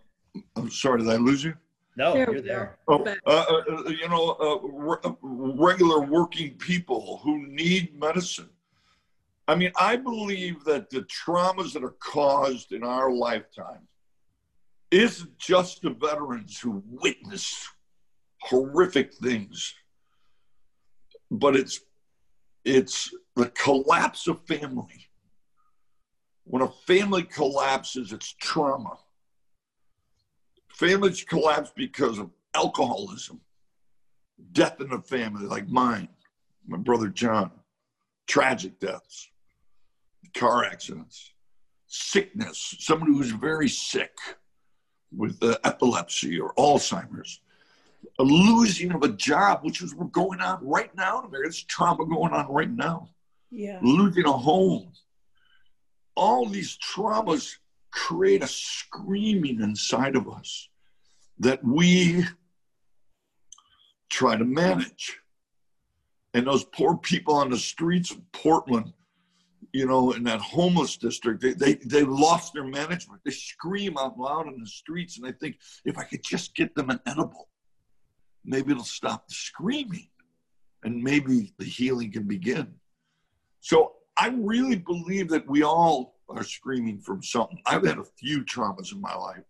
I'm 0.55 0.71
sorry, 0.71 1.01
did 1.01 1.09
I 1.09 1.17
lose 1.17 1.43
you? 1.43 1.55
No, 1.97 2.15
you're 2.15 2.41
there. 2.41 2.79
Oh, 2.87 3.05
uh, 3.27 3.31
uh, 3.31 3.89
you 3.89 4.09
know, 4.09 4.37
uh, 4.41 4.59
re- 4.63 5.17
regular 5.21 6.01
working 6.01 6.55
people 6.55 7.21
who 7.25 7.45
need 7.49 7.99
medicine. 7.99 8.51
I 9.49 9.57
mean, 9.57 9.73
I 9.81 9.97
believe 9.97 10.63
that 10.65 10.91
the 10.91 11.05
traumas 11.05 11.73
that 11.73 11.83
are 11.83 11.97
caused 11.99 12.73
in 12.73 12.85
our 12.85 13.11
lifetime 13.11 13.89
isn't 14.91 15.39
just 15.39 15.83
the 15.83 15.91
veterans 15.91 16.59
who 16.59 16.83
witness 16.89 17.69
horrific 18.43 19.13
things, 19.15 19.75
but 21.31 21.57
it's 21.57 21.81
it's 22.65 23.15
the 23.37 23.47
collapse 23.51 24.27
of 24.27 24.45
family. 24.47 25.09
When 26.45 26.63
a 26.63 26.69
family 26.69 27.23
collapses, 27.23 28.13
it's 28.13 28.33
trauma. 28.35 28.99
Families 30.69 31.25
collapse 31.25 31.73
because 31.75 32.19
of 32.19 32.31
alcoholism, 32.55 33.41
death 34.53 34.81
in 34.81 34.89
the 34.89 35.01
family, 35.01 35.47
like 35.47 35.69
mine, 35.69 36.09
my 36.67 36.79
brother 36.79 37.09
John, 37.09 37.51
tragic 38.27 38.79
deaths, 38.81 39.31
car 40.35 40.65
accidents, 40.65 41.33
sickness, 41.87 42.77
somebody 42.79 43.13
who's 43.13 43.31
very 43.31 43.69
sick 43.69 44.17
with 45.15 45.43
uh, 45.43 45.57
epilepsy 45.65 46.39
or 46.41 46.53
Alzheimer's, 46.55 47.41
a 48.19 48.23
losing 48.23 48.93
of 48.93 49.03
a 49.03 49.09
job, 49.09 49.61
which 49.63 49.83
is 49.83 49.95
going 50.13 50.41
on 50.41 50.67
right 50.67 50.95
now 50.97 51.21
in 51.21 51.27
America. 51.27 51.45
There's 51.45 51.63
trauma 51.63 52.07
going 52.07 52.33
on 52.33 52.51
right 52.53 52.71
now. 52.71 53.09
Yeah. 53.51 53.79
Losing 53.83 54.27
a 54.27 54.33
home. 54.33 54.93
All 56.15 56.47
these 56.47 56.77
traumas 56.79 57.57
create 57.91 58.43
a 58.43 58.47
screaming 58.47 59.61
inside 59.61 60.17
of 60.17 60.29
us 60.29 60.69
that 61.39 61.65
we 61.65 62.25
try 64.11 64.37
to 64.37 64.45
manage. 64.45 65.19
And 66.35 66.47
those 66.47 66.65
poor 66.65 66.97
people 66.97 67.35
on 67.35 67.51
the 67.51 67.59
streets 67.59 68.11
of 68.11 68.21
Portland 68.33 68.93
you 69.73 69.87
know, 69.87 70.13
in 70.13 70.25
that 70.25 70.41
homeless 70.41 70.97
district, 70.97 71.43
they, 71.43 71.53
they, 71.53 71.75
they 71.75 72.03
lost 72.03 72.55
their 72.55 72.65
management. 72.65 73.21
They 73.25 73.31
scream 73.31 73.97
out 73.99 74.19
loud 74.19 74.47
in 74.47 74.59
the 74.59 74.67
streets. 74.67 75.19
And 75.19 75.27
I 75.27 75.33
think 75.33 75.59
if 75.85 75.99
I 75.99 76.05
could 76.05 76.23
just 76.23 76.55
get 76.55 76.75
them 76.75 76.91
an 76.91 77.01
edible, 77.07 77.49
maybe 78.45 78.73
it'll 78.73 78.85
stop 78.85 79.29
the 79.29 79.35
screaming 79.35 80.09
and 80.85 81.03
maybe 81.03 81.53
the 81.59 81.65
healing 81.65 82.13
can 82.13 82.27
begin. 82.27 82.75
So 83.61 83.95
I 84.17 84.29
really 84.29 84.77
believe 84.77 85.29
that 85.31 85.49
we 85.49 85.63
all 85.63 86.17
are 86.29 86.45
screaming 86.45 86.99
from 86.99 87.23
something. 87.23 87.61
I've 87.67 87.87
had 87.87 87.99
a 87.99 88.05
few 88.05 88.45
traumas 88.45 88.93
in 88.93 89.01
my 89.01 89.15
life. 89.15 89.45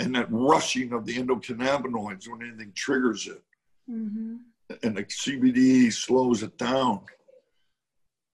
And 0.00 0.14
that 0.14 0.30
rushing 0.30 0.92
of 0.92 1.06
the 1.06 1.16
endocannabinoids 1.16 2.28
when 2.28 2.42
anything 2.42 2.72
triggers 2.74 3.26
it. 3.26 3.42
Mm-hmm. 3.90 4.36
And 4.82 4.96
the 4.96 5.04
CBD 5.04 5.92
slows 5.92 6.42
it 6.42 6.56
down 6.58 7.00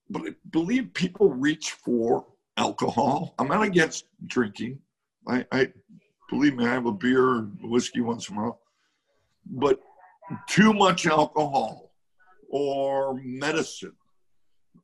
but 0.09 0.23
I 0.23 0.35
believe 0.51 0.93
people 0.93 1.33
reach 1.33 1.71
for 1.71 2.25
alcohol. 2.57 3.33
I'm 3.39 3.47
not 3.47 3.63
against 3.63 4.05
drinking. 4.27 4.79
I, 5.27 5.45
I 5.51 5.71
believe 6.29 6.55
me, 6.55 6.65
I 6.65 6.73
have 6.73 6.85
a 6.85 6.91
beer 6.91 7.35
and 7.35 7.57
whiskey 7.63 8.01
once 8.01 8.29
in 8.29 8.37
a 8.37 8.41
while. 8.41 8.61
But 9.45 9.79
too 10.47 10.73
much 10.73 11.05
alcohol 11.05 11.91
or 12.49 13.19
medicine. 13.23 13.93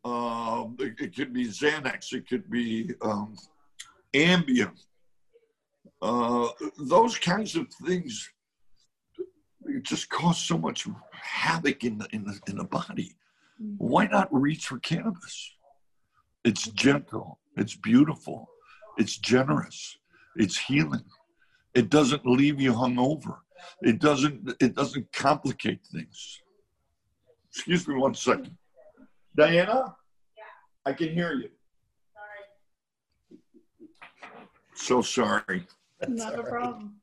Uh, 0.03 0.65
it, 0.79 0.99
it, 0.99 1.15
could 1.15 1.33
be 1.33 1.45
Xanax. 1.45 2.13
It 2.13 2.27
could 2.27 2.49
be 2.49 2.91
um, 3.01 3.35
Ambien. 4.13 4.71
Uh, 6.01 6.47
those 6.79 7.17
kinds 7.17 7.55
of 7.55 7.67
things 7.85 8.27
just 9.83 10.09
cause 10.09 10.39
so 10.39 10.57
much 10.57 10.87
havoc 11.13 11.83
in 11.83 11.99
the 11.99 12.07
in 12.11 12.25
the 12.25 12.39
in 12.47 12.57
the 12.57 12.63
body 12.63 13.15
Mm-hmm. 13.61 13.75
why 13.77 14.07
not 14.07 14.27
reach 14.31 14.65
for 14.65 14.79
cannabis? 14.79 15.55
It's 16.43 16.67
gentle, 16.69 17.39
it's 17.57 17.75
beautiful, 17.75 18.49
it's 18.97 19.17
generous, 19.17 19.97
it's 20.35 20.57
healing. 20.57 21.05
It 21.73 21.89
doesn't 21.89 22.25
leave 22.25 22.59
you 22.59 22.73
hungover. 22.73 23.37
It 23.81 23.99
doesn't 23.99 24.55
it 24.59 24.75
doesn't 24.75 25.11
complicate 25.13 25.81
things. 25.93 26.41
Excuse 27.49 27.87
me 27.87 27.95
one 27.95 28.15
second. 28.15 28.57
Diana? 29.35 29.95
Yeah. 30.35 30.43
I 30.85 30.93
can 30.93 31.13
hear 31.13 31.33
you. 31.33 31.49
Sorry. 32.15 33.39
So 34.73 35.01
sorry. 35.01 35.67
Not 36.07 36.39
a 36.39 36.43
problem. 36.43 36.95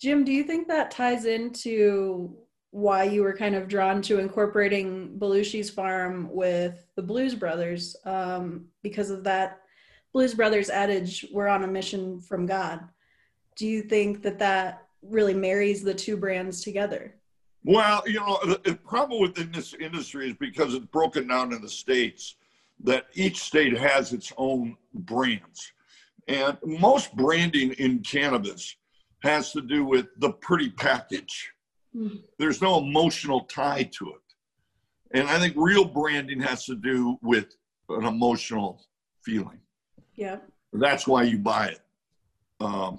Jim, 0.00 0.24
do 0.24 0.32
you 0.32 0.44
think 0.44 0.68
that 0.68 0.90
ties 0.90 1.24
into 1.24 2.36
why 2.76 3.04
you 3.04 3.22
were 3.22 3.32
kind 3.32 3.54
of 3.54 3.68
drawn 3.68 4.02
to 4.02 4.18
incorporating 4.18 5.18
Belushi's 5.18 5.70
farm 5.70 6.28
with 6.30 6.84
the 6.94 7.00
Blues 7.00 7.34
Brothers? 7.34 7.96
Um, 8.04 8.66
because 8.82 9.08
of 9.08 9.24
that 9.24 9.62
Blues 10.12 10.34
Brothers 10.34 10.68
adage, 10.68 11.24
we're 11.32 11.48
on 11.48 11.64
a 11.64 11.66
mission 11.66 12.20
from 12.20 12.44
God. 12.44 12.80
Do 13.56 13.66
you 13.66 13.80
think 13.80 14.22
that 14.24 14.38
that 14.40 14.88
really 15.00 15.32
marries 15.32 15.82
the 15.82 15.94
two 15.94 16.18
brands 16.18 16.60
together? 16.60 17.14
Well, 17.64 18.02
you 18.06 18.20
know, 18.20 18.40
the 18.44 18.74
problem 18.74 19.22
within 19.22 19.52
this 19.52 19.72
industry 19.72 20.28
is 20.28 20.36
because 20.38 20.74
it's 20.74 20.84
broken 20.84 21.28
down 21.28 21.54
in 21.54 21.62
the 21.62 21.70
states 21.70 22.36
that 22.84 23.06
each 23.14 23.40
state 23.40 23.74
has 23.74 24.12
its 24.12 24.34
own 24.36 24.76
brands. 24.92 25.72
And 26.28 26.58
most 26.62 27.16
branding 27.16 27.72
in 27.78 28.00
cannabis 28.00 28.76
has 29.22 29.52
to 29.52 29.62
do 29.62 29.82
with 29.86 30.08
the 30.18 30.32
pretty 30.32 30.68
package. 30.68 31.54
There's 32.38 32.60
no 32.60 32.78
emotional 32.78 33.40
tie 33.44 33.84
to 33.98 34.10
it. 34.10 34.26
And 35.12 35.28
I 35.28 35.38
think 35.38 35.54
real 35.56 35.84
branding 35.84 36.40
has 36.40 36.64
to 36.66 36.74
do 36.74 37.16
with 37.22 37.56
an 37.88 38.04
emotional 38.04 38.84
feeling. 39.24 39.60
Yeah. 40.14 40.38
That's 40.72 41.06
why 41.06 41.22
you 41.22 41.38
buy 41.38 41.68
it. 41.68 41.80
Um, 42.60 42.98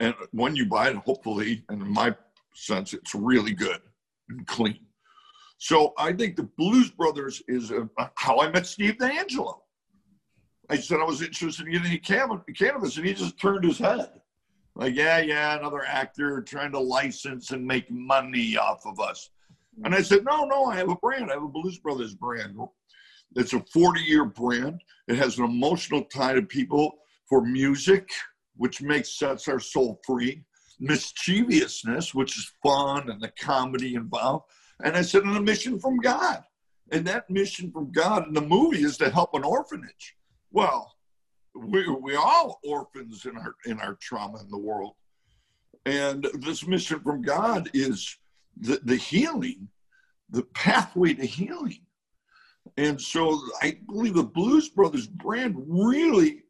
and 0.00 0.14
when 0.32 0.56
you 0.56 0.66
buy 0.66 0.88
it, 0.88 0.96
hopefully, 0.96 1.64
and 1.68 1.80
in 1.82 1.92
my 1.92 2.14
sense, 2.54 2.92
it's 2.94 3.14
really 3.14 3.52
good 3.52 3.80
and 4.28 4.46
clean. 4.46 4.80
So 5.58 5.94
I 5.96 6.12
think 6.12 6.36
the 6.36 6.48
Blues 6.58 6.90
Brothers 6.90 7.42
is 7.48 7.70
a, 7.70 7.88
how 8.16 8.40
I 8.40 8.50
met 8.50 8.66
Steve 8.66 8.96
DeAngelo. 8.98 9.60
I 10.70 10.76
said 10.76 11.00
I 11.00 11.04
was 11.04 11.22
interested 11.22 11.66
in 11.66 11.72
getting 11.72 11.98
cannabis, 12.00 12.96
and 12.96 13.06
he 13.06 13.14
just 13.14 13.38
turned 13.38 13.64
his 13.64 13.78
head. 13.78 14.10
Like, 14.76 14.94
yeah, 14.94 15.18
yeah, 15.18 15.56
another 15.56 15.84
actor 15.84 16.42
trying 16.42 16.72
to 16.72 16.80
license 16.80 17.52
and 17.52 17.64
make 17.64 17.90
money 17.90 18.56
off 18.56 18.84
of 18.86 18.98
us. 18.98 19.30
And 19.84 19.94
I 19.94 20.02
said, 20.02 20.24
no, 20.24 20.44
no, 20.44 20.66
I 20.66 20.76
have 20.76 20.88
a 20.88 20.96
brand. 20.96 21.30
I 21.30 21.34
have 21.34 21.42
a 21.42 21.48
Blues 21.48 21.78
Brothers 21.78 22.14
brand. 22.14 22.56
It's 23.36 23.52
a 23.52 23.60
40 23.72 24.00
year 24.00 24.24
brand. 24.24 24.82
It 25.08 25.16
has 25.16 25.38
an 25.38 25.44
emotional 25.44 26.04
tie 26.04 26.34
to 26.34 26.42
people 26.42 26.98
for 27.28 27.40
music, 27.44 28.08
which 28.56 28.82
makes 28.82 29.18
sets 29.18 29.48
our 29.48 29.60
soul 29.60 30.00
free, 30.06 30.44
mischievousness, 30.80 32.14
which 32.14 32.38
is 32.38 32.52
fun 32.62 33.10
and 33.10 33.20
the 33.20 33.32
comedy 33.40 33.94
involved. 33.94 34.44
And 34.82 34.96
I 34.96 35.02
said, 35.02 35.22
and 35.24 35.36
a 35.36 35.40
mission 35.40 35.78
from 35.78 35.96
God. 35.98 36.42
And 36.92 37.06
that 37.06 37.30
mission 37.30 37.70
from 37.70 37.90
God 37.92 38.28
in 38.28 38.34
the 38.34 38.40
movie 38.40 38.84
is 38.84 38.96
to 38.98 39.10
help 39.10 39.34
an 39.34 39.44
orphanage. 39.44 40.16
Well, 40.50 40.94
we 41.54 41.88
we 41.88 42.16
all 42.16 42.60
orphans 42.64 43.26
in 43.26 43.36
our 43.36 43.54
in 43.66 43.80
our 43.80 43.94
trauma 44.00 44.40
in 44.40 44.50
the 44.50 44.58
world, 44.58 44.94
and 45.86 46.26
this 46.40 46.66
mission 46.66 47.00
from 47.00 47.22
God 47.22 47.70
is 47.74 48.16
the 48.56 48.80
the 48.84 48.96
healing, 48.96 49.68
the 50.30 50.42
pathway 50.54 51.14
to 51.14 51.24
healing, 51.24 51.84
and 52.76 53.00
so 53.00 53.40
I 53.62 53.78
believe 53.86 54.14
the 54.14 54.24
Blues 54.24 54.68
Brothers 54.68 55.06
brand 55.06 55.54
really 55.66 56.42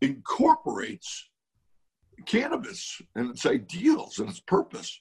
incorporates 0.00 1.30
cannabis 2.26 3.00
and 3.14 3.30
its 3.30 3.46
ideals 3.46 4.18
and 4.18 4.28
its 4.28 4.40
purpose. 4.40 5.00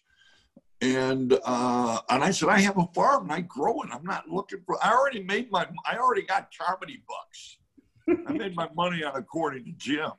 And 0.81 1.37
uh, 1.43 1.99
and 2.09 2.23
I 2.23 2.31
said, 2.31 2.47
I 2.47 2.59
have 2.59 2.77
a 2.77 2.87
farm 2.95 3.23
and 3.23 3.33
I 3.33 3.41
grow 3.41 3.81
it. 3.81 3.89
I'm 3.91 4.05
not 4.05 4.29
looking 4.29 4.61
for. 4.65 4.77
I 4.83 4.93
already 4.93 5.21
made 5.21 5.51
my. 5.51 5.67
I 5.85 5.97
already 5.97 6.21
got 6.21 6.49
comedy 6.57 7.03
bucks. 7.07 7.58
I 8.27 8.33
made 8.33 8.55
my 8.55 8.69
money 8.75 9.03
on 9.03 9.15
according 9.15 9.65
to 9.65 9.71
Jim, 9.73 10.11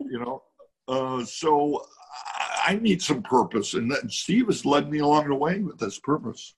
you 0.00 0.18
know. 0.18 0.42
Uh, 0.88 1.24
so 1.24 1.86
I 2.66 2.78
need 2.80 3.02
some 3.02 3.22
purpose, 3.22 3.74
and 3.74 3.92
Steve 4.08 4.46
has 4.46 4.66
led 4.66 4.90
me 4.90 4.98
along 4.98 5.28
the 5.28 5.34
way 5.34 5.60
with 5.60 5.78
this 5.78 5.98
purpose. 5.98 6.54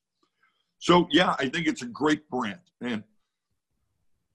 So 0.79 1.07
yeah, 1.11 1.35
I 1.39 1.49
think 1.49 1.67
it's 1.67 1.83
a 1.83 1.87
great 1.87 2.29
brand, 2.29 2.61
and 2.81 3.05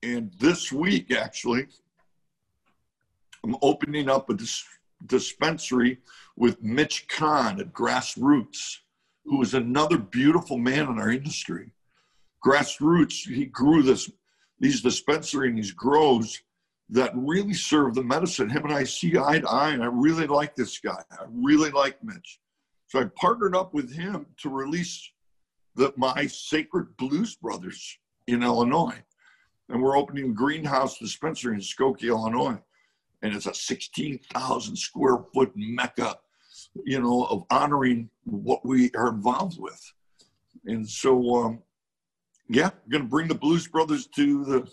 and 0.02 0.32
this 0.38 0.72
week 0.72 1.12
actually, 1.12 1.66
I'm 3.44 3.56
opening 3.62 4.08
up 4.08 4.30
a 4.30 4.34
dis- 4.34 4.64
dispensary 5.06 5.98
with 6.36 6.62
Mitch 6.62 7.06
Kahn 7.08 7.60
at 7.60 7.72
Grassroots, 7.72 8.78
who 9.24 9.42
is 9.42 9.54
another 9.54 9.98
beautiful 9.98 10.58
man 10.58 10.88
in 10.88 10.98
our 10.98 11.10
industry. 11.10 11.72
Grassroots, 12.44 13.26
he 13.26 13.44
grew 13.44 13.82
this 13.82 14.10
these 14.60 14.82
dispensaries 14.82 15.48
and 15.50 15.58
these 15.58 15.72
grows 15.72 16.40
that 16.90 17.12
really 17.14 17.54
serve 17.54 17.94
the 17.94 18.02
medicine. 18.02 18.50
Him 18.50 18.64
and 18.64 18.74
I 18.74 18.84
see 18.84 19.16
eye 19.16 19.40
to 19.40 19.48
eye, 19.48 19.70
and 19.70 19.82
I 19.82 19.86
really 19.86 20.26
like 20.26 20.54
this 20.54 20.78
guy. 20.78 21.02
I 21.10 21.24
really 21.30 21.70
like 21.70 22.02
Mitch. 22.04 22.40
So 22.88 23.00
I 23.00 23.04
partnered 23.16 23.54
up 23.54 23.72
with 23.72 23.92
him 23.92 24.26
to 24.38 24.50
release 24.50 25.10
the, 25.76 25.92
my 25.96 26.26
Sacred 26.26 26.96
Blues 26.96 27.36
Brothers 27.36 27.98
in 28.26 28.42
Illinois. 28.42 29.02
And 29.68 29.80
we're 29.80 29.96
opening 29.96 30.34
Greenhouse 30.34 30.98
Dispensary 30.98 31.54
in 31.54 31.60
Skokie, 31.60 32.08
Illinois. 32.08 32.58
And 33.22 33.34
it's 33.34 33.46
a 33.46 33.54
16,000 33.54 34.76
square 34.76 35.18
foot 35.32 35.52
mecca, 35.54 36.16
you 36.84 37.00
know, 37.00 37.24
of 37.26 37.44
honoring 37.50 38.10
what 38.24 38.66
we 38.66 38.90
are 38.96 39.10
involved 39.10 39.60
with. 39.60 39.80
And 40.66 40.88
so 40.88 41.36
um, 41.36 41.62
yeah, 42.50 42.70
going 42.90 43.02
to 43.02 43.08
bring 43.08 43.28
the 43.28 43.34
Blues 43.34 43.68
Brothers 43.68 44.08
to 44.16 44.44
the 44.44 44.70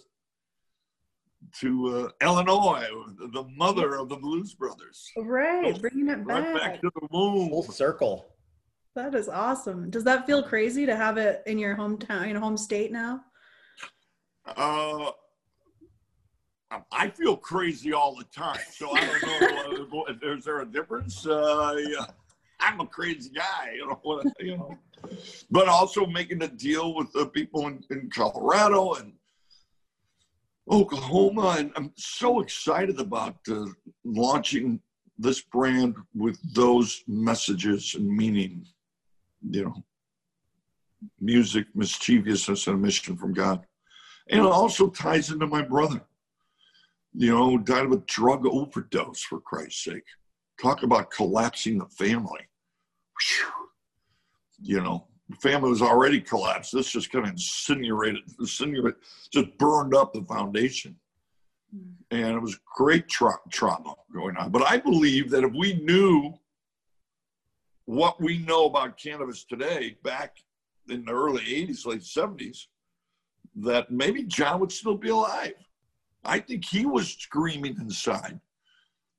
to 1.59 2.09
uh, 2.21 2.25
Illinois, 2.25 2.87
the 3.31 3.43
mother 3.55 3.95
of 3.95 4.09
the 4.09 4.15
Blues 4.15 4.55
Brothers. 4.55 5.07
Right, 5.15 5.79
bringing 5.79 6.09
it 6.09 6.25
back. 6.27 6.43
Right 6.43 6.55
back 6.55 6.81
to 6.81 6.91
the 6.95 7.07
womb. 7.11 7.49
Full 7.49 7.63
circle. 7.63 8.33
That 8.95 9.13
is 9.13 9.29
awesome. 9.29 9.91
Does 9.91 10.03
that 10.05 10.25
feel 10.25 10.41
crazy 10.41 10.87
to 10.87 10.95
have 10.95 11.17
it 11.17 11.43
in 11.45 11.59
your 11.59 11.75
hometown, 11.75 12.27
in 12.27 12.35
home 12.35 12.57
state 12.57 12.91
now? 12.91 13.21
Uh, 14.43 15.11
I 16.91 17.09
feel 17.11 17.37
crazy 17.37 17.93
all 17.93 18.15
the 18.15 18.23
time, 18.25 18.59
so 18.71 18.89
I 18.91 19.01
don't 19.01 19.93
know. 19.93 20.05
uh, 20.09 20.13
is 20.35 20.45
there 20.45 20.61
a 20.61 20.65
difference? 20.65 21.27
Uh, 21.27 21.75
yeah. 21.77 22.05
I'm 22.59 22.79
a 22.79 22.87
crazy 22.87 23.29
guy, 23.29 23.73
you 23.75 23.87
know. 23.87 24.23
You 24.39 24.57
know 24.57 24.79
but 25.49 25.67
also 25.67 26.05
making 26.05 26.41
a 26.43 26.47
deal 26.47 26.93
with 26.93 27.11
the 27.13 27.25
people 27.27 27.67
in, 27.67 27.83
in 27.89 28.09
Colorado 28.09 28.93
and 28.93 29.13
Oklahoma. 30.69 31.55
And 31.59 31.71
I'm 31.75 31.93
so 31.95 32.41
excited 32.41 32.99
about 32.99 33.37
uh, 33.49 33.65
launching 34.03 34.81
this 35.17 35.41
brand 35.41 35.95
with 36.13 36.39
those 36.53 37.03
messages 37.07 37.95
and 37.95 38.07
meaning, 38.07 38.65
you 39.49 39.65
know, 39.65 39.83
music, 41.19 41.67
mischievousness, 41.73 42.67
and 42.67 42.75
a 42.75 42.79
mission 42.79 43.17
from 43.17 43.33
God. 43.33 43.65
And 44.29 44.41
it 44.41 44.45
also 44.45 44.89
ties 44.89 45.31
into 45.31 45.47
my 45.47 45.61
brother, 45.61 46.01
you 47.13 47.31
know, 47.31 47.57
died 47.57 47.85
of 47.85 47.93
a 47.93 48.03
drug 48.07 48.45
overdose, 48.45 49.21
for 49.21 49.39
Christ's 49.39 49.85
sake. 49.85 50.03
Talk 50.61 50.83
about 50.83 51.11
collapsing 51.11 51.77
the 51.77 51.85
family. 51.85 52.41
Whew 53.19 53.56
you 54.61 54.81
know, 54.81 55.07
family 55.41 55.69
was 55.69 55.81
already 55.81 56.21
collapsed. 56.21 56.73
This 56.73 56.89
just 56.89 57.11
kind 57.11 57.25
of 57.25 57.31
incinerated, 57.31 58.21
incinerated, 58.39 58.95
just 59.31 59.57
burned 59.57 59.93
up 59.93 60.13
the 60.13 60.23
foundation. 60.23 60.95
Mm. 61.75 61.93
And 62.11 62.35
it 62.35 62.41
was 62.41 62.59
great 62.75 63.07
tra- 63.07 63.39
trauma 63.51 63.95
going 64.13 64.37
on. 64.37 64.51
But 64.51 64.69
I 64.69 64.77
believe 64.77 65.29
that 65.31 65.43
if 65.43 65.53
we 65.53 65.73
knew 65.73 66.33
what 67.85 68.21
we 68.21 68.39
know 68.39 68.65
about 68.65 68.97
cannabis 68.97 69.43
today, 69.43 69.97
back 70.03 70.37
in 70.89 71.05
the 71.05 71.11
early 71.11 71.43
80s, 71.43 71.85
late 71.85 72.01
70s, 72.01 72.65
that 73.55 73.91
maybe 73.91 74.23
John 74.23 74.59
would 74.59 74.71
still 74.71 74.97
be 74.97 75.09
alive. 75.09 75.53
I 76.23 76.39
think 76.39 76.65
he 76.65 76.85
was 76.85 77.13
screaming 77.13 77.77
inside 77.79 78.39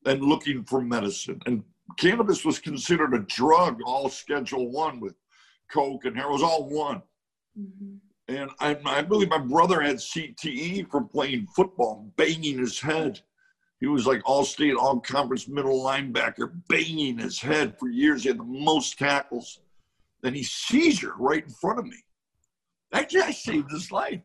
and 0.05 0.23
looking 0.23 0.65
for 0.65 0.81
medicine. 0.81 1.41
And 1.47 1.65
cannabis 1.97 2.45
was 2.45 2.59
considered 2.59 3.15
a 3.15 3.21
drug, 3.21 3.81
all 3.85 4.09
Schedule 4.09 4.71
One, 4.71 5.01
with 5.01 5.15
Coke 5.71 6.05
and 6.05 6.17
hair 6.17 6.29
was 6.29 6.43
all 6.43 6.69
one. 6.69 7.03
Mm-hmm. 7.59 7.97
And 8.29 8.51
I, 8.61 8.77
I 8.85 9.03
believe 9.03 9.31
my 9.31 9.39
brother 9.39 9.81
had 9.81 9.97
CTE 9.97 10.91
from 10.91 11.09
playing 11.09 11.47
football, 11.57 12.13
banging 12.17 12.59
his 12.59 12.79
head. 12.79 13.21
He 13.81 13.87
was 13.87 14.07
like 14.07 14.21
all 14.25 14.45
state, 14.45 14.75
all 14.75 15.01
conference 15.01 15.49
middle 15.49 15.83
linebacker, 15.83 16.53
banging 16.69 17.19
his 17.19 17.41
head 17.41 17.79
for 17.79 17.89
years. 17.89 18.23
He 18.23 18.29
had 18.29 18.39
the 18.39 18.45
most 18.45 18.99
tackles. 18.99 19.61
Then 20.23 20.35
he 20.35 20.43
seizure 20.43 21.15
right 21.19 21.45
in 21.45 21.51
front 21.51 21.79
of 21.79 21.87
me. 21.87 22.05
Actually, 22.93 23.23
I 23.23 23.31
saved 23.31 23.71
his 23.71 23.91
life. 23.91 24.21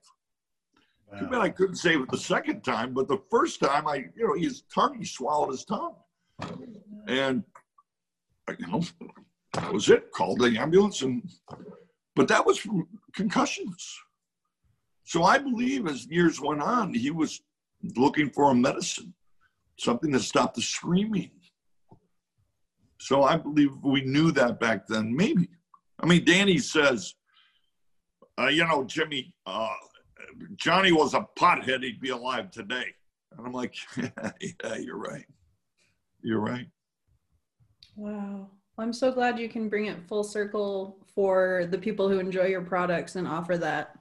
Wow. 1.11 1.19
Too 1.19 1.27
bad 1.27 1.41
I 1.41 1.49
couldn't 1.49 1.75
save 1.75 2.01
it 2.01 2.09
the 2.09 2.17
second 2.17 2.61
time, 2.61 2.93
but 2.93 3.07
the 3.07 3.21
first 3.29 3.59
time, 3.59 3.87
I, 3.87 4.05
you 4.15 4.27
know, 4.27 4.33
his 4.33 4.63
tongue, 4.73 4.97
he 4.97 5.05
swallowed 5.05 5.51
his 5.51 5.65
tongue. 5.65 5.95
And, 7.07 7.43
you 8.57 8.67
know, 8.67 8.81
that 9.53 9.71
was 9.71 9.89
it. 9.89 10.11
Called 10.11 10.39
the 10.39 10.57
ambulance, 10.57 11.01
and 11.01 11.23
but 12.15 12.27
that 12.27 12.45
was 12.45 12.57
from 12.57 12.87
concussions. 13.15 13.99
So 15.03 15.23
I 15.23 15.37
believe 15.37 15.87
as 15.87 16.07
years 16.07 16.39
went 16.39 16.61
on, 16.61 16.93
he 16.93 17.11
was 17.11 17.41
looking 17.95 18.29
for 18.29 18.51
a 18.51 18.55
medicine, 18.55 19.13
something 19.77 20.11
to 20.13 20.19
stop 20.19 20.53
the 20.53 20.61
screaming. 20.61 21.31
So 22.99 23.23
I 23.23 23.35
believe 23.35 23.71
we 23.83 24.01
knew 24.01 24.31
that 24.31 24.59
back 24.59 24.87
then. 24.87 25.15
Maybe. 25.15 25.49
I 25.99 26.05
mean, 26.05 26.23
Danny 26.23 26.57
says, 26.57 27.15
uh, 28.39 28.47
you 28.47 28.65
know, 28.65 28.85
Jimmy, 28.85 29.35
uh, 29.45 29.69
Johnny 30.55 30.91
was 30.91 31.13
a 31.13 31.27
pothead, 31.37 31.83
he'd 31.83 31.99
be 31.99 32.09
alive 32.09 32.49
today. 32.51 32.85
And 33.37 33.45
I'm 33.45 33.53
like, 33.53 33.75
yeah, 33.97 34.75
you're 34.79 34.97
right. 34.97 35.25
You're 36.21 36.39
right. 36.39 36.67
Wow. 37.95 38.32
I'm 38.77 38.93
so 38.93 39.11
glad 39.11 39.37
you 39.37 39.49
can 39.49 39.69
bring 39.69 39.85
it 39.85 40.07
full 40.07 40.23
circle 40.23 40.97
for 41.13 41.67
the 41.69 41.77
people 41.77 42.09
who 42.09 42.19
enjoy 42.19 42.45
your 42.45 42.61
products 42.61 43.15
and 43.15 43.27
offer 43.27 43.57
that 43.57 43.97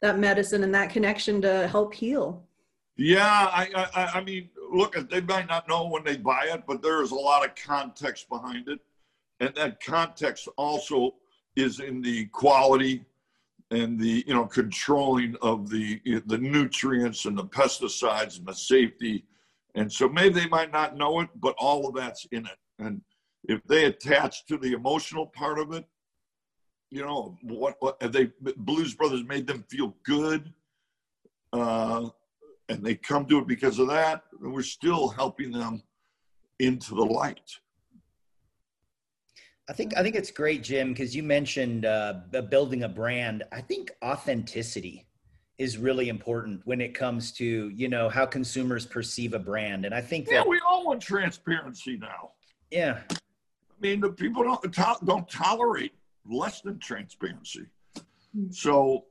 that 0.00 0.18
medicine 0.18 0.62
and 0.62 0.72
that 0.74 0.90
connection 0.90 1.42
to 1.42 1.66
help 1.66 1.92
heal. 1.92 2.44
Yeah, 2.96 3.48
I, 3.52 3.88
I, 3.94 4.18
I 4.18 4.24
mean, 4.24 4.48
look, 4.72 4.94
they 5.10 5.20
might 5.22 5.48
not 5.48 5.68
know 5.68 5.88
when 5.88 6.04
they 6.04 6.16
buy 6.16 6.48
it, 6.52 6.62
but 6.68 6.82
there 6.82 7.02
is 7.02 7.10
a 7.10 7.16
lot 7.16 7.44
of 7.44 7.54
context 7.56 8.28
behind 8.28 8.68
it, 8.68 8.78
and 9.40 9.52
that 9.56 9.82
context 9.82 10.48
also 10.56 11.14
is 11.56 11.80
in 11.80 12.00
the 12.00 12.26
quality 12.26 13.04
and 13.70 13.98
the 13.98 14.24
you 14.26 14.34
know 14.34 14.46
controlling 14.46 15.36
of 15.42 15.68
the 15.68 16.00
the 16.26 16.38
nutrients 16.38 17.24
and 17.24 17.36
the 17.36 17.44
pesticides 17.44 18.38
and 18.38 18.46
the 18.46 18.54
safety. 18.54 19.24
And 19.74 19.92
so 19.92 20.08
maybe 20.08 20.40
they 20.40 20.48
might 20.48 20.72
not 20.72 20.96
know 20.96 21.20
it 21.20 21.28
but 21.36 21.54
all 21.58 21.86
of 21.88 21.94
that's 21.94 22.24
in 22.32 22.46
it. 22.46 22.58
And 22.78 23.00
if 23.48 23.64
they 23.64 23.86
attach 23.86 24.46
to 24.46 24.56
the 24.58 24.72
emotional 24.72 25.26
part 25.26 25.58
of 25.58 25.72
it 25.72 25.84
you 26.90 27.04
know 27.04 27.36
what, 27.42 27.76
what 27.80 27.98
they 28.12 28.30
blues 28.56 28.94
brothers 28.94 29.24
made 29.24 29.46
them 29.46 29.64
feel 29.68 29.96
good 30.04 30.52
uh, 31.52 32.08
and 32.68 32.84
they 32.84 32.94
come 32.94 33.26
to 33.26 33.38
it 33.38 33.46
because 33.46 33.78
of 33.78 33.88
that 33.88 34.22
and 34.42 34.52
we're 34.52 34.62
still 34.62 35.08
helping 35.08 35.50
them 35.50 35.82
into 36.60 36.94
the 36.94 37.04
light 37.04 37.58
I 39.70 39.74
think 39.74 39.94
I 39.96 40.02
think 40.02 40.14
it's 40.14 40.30
great, 40.30 40.62
Jim, 40.62 40.94
because 40.94 41.14
you 41.14 41.22
mentioned 41.22 41.84
uh, 41.84 42.14
building 42.48 42.84
a 42.84 42.88
brand. 42.88 43.42
I 43.52 43.60
think 43.60 43.90
authenticity 44.02 45.06
is 45.58 45.76
really 45.76 46.08
important 46.08 46.62
when 46.64 46.80
it 46.80 46.94
comes 46.94 47.32
to 47.32 47.68
you 47.68 47.88
know 47.88 48.08
how 48.08 48.24
consumers 48.24 48.86
perceive 48.86 49.34
a 49.34 49.38
brand, 49.38 49.84
and 49.84 49.94
I 49.94 50.00
think 50.00 50.26
yeah, 50.26 50.38
that, 50.38 50.48
we 50.48 50.58
all 50.66 50.86
want 50.86 51.02
transparency 51.02 51.98
now. 51.98 52.30
Yeah, 52.70 53.00
mean 53.80 54.00
the 54.00 54.10
people 54.10 54.42
don't 54.42 54.62
to- 54.62 54.98
don't 55.04 55.28
tolerate 55.28 55.92
less 56.26 56.60
than 56.60 56.78
transparency. 56.78 57.66
Hmm. 58.34 58.50
So, 58.50 59.06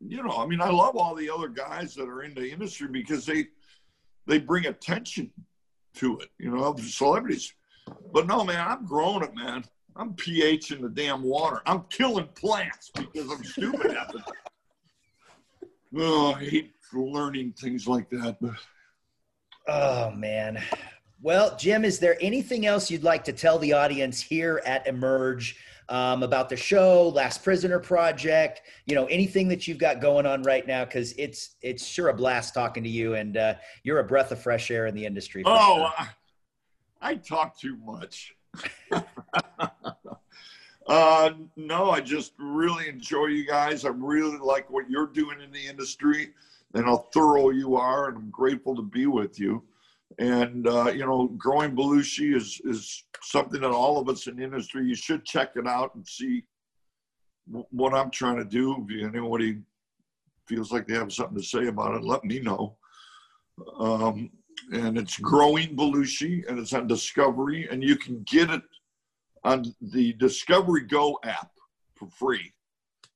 you 0.00 0.22
know, 0.22 0.36
I 0.36 0.46
mean, 0.46 0.60
I 0.60 0.70
love 0.70 0.96
all 0.96 1.14
the 1.14 1.30
other 1.30 1.48
guys 1.48 1.94
that 1.94 2.08
are 2.08 2.22
in 2.22 2.34
the 2.34 2.48
industry 2.48 2.88
because 2.88 3.26
they 3.26 3.48
they 4.26 4.38
bring 4.38 4.66
attention 4.66 5.30
to 5.96 6.18
it. 6.18 6.30
You 6.38 6.50
know, 6.50 6.72
the 6.72 6.82
celebrities 6.82 7.52
but 8.12 8.26
no, 8.26 8.44
man, 8.44 8.66
I'm 8.66 8.86
growing 8.86 9.22
it, 9.22 9.34
man. 9.34 9.64
I'm 9.96 10.14
pH 10.14 10.72
in 10.72 10.80
the 10.80 10.88
damn 10.88 11.22
water. 11.22 11.60
I'm 11.66 11.82
killing 11.90 12.28
plants 12.34 12.90
because 12.94 13.30
I'm 13.30 13.44
stupid 13.44 13.90
at 13.92 14.14
it. 14.14 14.22
Oh, 15.96 16.34
I 16.34 16.44
hate 16.44 16.72
learning 16.92 17.52
things 17.52 17.86
like 17.86 18.08
that. 18.10 18.38
But... 18.40 18.54
Oh 19.68 20.10
man. 20.12 20.62
Well, 21.22 21.56
Jim, 21.56 21.84
is 21.84 22.00
there 22.00 22.16
anything 22.20 22.66
else 22.66 22.90
you'd 22.90 23.04
like 23.04 23.22
to 23.24 23.32
tell 23.32 23.56
the 23.60 23.74
audience 23.74 24.20
here 24.20 24.60
at 24.66 24.84
Emerge 24.88 25.56
um, 25.88 26.24
about 26.24 26.48
the 26.48 26.56
show, 26.56 27.10
Last 27.10 27.44
Prisoner 27.44 27.78
Project? 27.78 28.62
You 28.86 28.96
know, 28.96 29.06
anything 29.06 29.46
that 29.46 29.68
you've 29.68 29.78
got 29.78 30.00
going 30.00 30.26
on 30.26 30.42
right 30.42 30.66
now? 30.66 30.84
Because 30.84 31.12
it's 31.12 31.54
it's 31.62 31.86
sure 31.86 32.08
a 32.08 32.14
blast 32.14 32.54
talking 32.54 32.82
to 32.82 32.88
you, 32.88 33.14
and 33.14 33.36
uh, 33.36 33.54
you're 33.84 34.00
a 34.00 34.04
breath 34.04 34.32
of 34.32 34.42
fresh 34.42 34.68
air 34.72 34.86
in 34.86 34.96
the 34.96 35.06
industry. 35.06 35.44
Oh, 35.46 35.92
sure. 35.96 36.08
I 37.00 37.14
talk 37.14 37.56
too 37.56 37.76
much. 37.76 38.34
uh, 40.88 41.30
no, 41.54 41.90
I 41.92 42.00
just 42.00 42.32
really 42.36 42.88
enjoy 42.88 43.26
you 43.26 43.46
guys. 43.46 43.84
I 43.84 43.90
really 43.90 44.38
like 44.38 44.68
what 44.70 44.90
you're 44.90 45.06
doing 45.06 45.40
in 45.40 45.52
the 45.52 45.68
industry 45.68 46.30
and 46.74 46.84
how 46.84 46.96
thorough 47.14 47.50
you 47.50 47.76
are, 47.76 48.08
and 48.08 48.16
I'm 48.16 48.30
grateful 48.30 48.74
to 48.74 48.82
be 48.82 49.06
with 49.06 49.38
you. 49.38 49.62
And 50.18 50.66
uh, 50.66 50.92
you 50.94 51.06
know, 51.06 51.28
growing 51.36 51.74
Belushi 51.74 52.34
is 52.34 52.60
is 52.64 53.04
something 53.22 53.60
that 53.60 53.70
all 53.70 53.98
of 53.98 54.08
us 54.08 54.26
in 54.26 54.36
the 54.36 54.44
industry 54.44 54.84
you 54.86 54.94
should 54.94 55.24
check 55.24 55.52
it 55.56 55.66
out 55.66 55.94
and 55.94 56.06
see 56.06 56.44
what 57.46 57.94
I'm 57.94 58.10
trying 58.10 58.36
to 58.36 58.44
do. 58.44 58.86
If 58.88 59.14
anybody 59.14 59.58
feels 60.46 60.72
like 60.72 60.86
they 60.86 60.94
have 60.94 61.12
something 61.12 61.36
to 61.36 61.42
say 61.42 61.66
about 61.68 61.94
it, 61.94 62.04
let 62.04 62.24
me 62.24 62.40
know. 62.40 62.76
Um, 63.78 64.30
and 64.72 64.96
it's 64.96 65.18
growing 65.18 65.76
Belushi, 65.76 66.48
and 66.48 66.58
it's 66.58 66.72
on 66.72 66.86
Discovery, 66.86 67.68
and 67.70 67.82
you 67.82 67.96
can 67.96 68.22
get 68.24 68.50
it 68.50 68.62
on 69.44 69.74
the 69.80 70.12
Discovery 70.14 70.82
Go 70.82 71.18
app 71.24 71.50
for 71.96 72.08
free. 72.08 72.52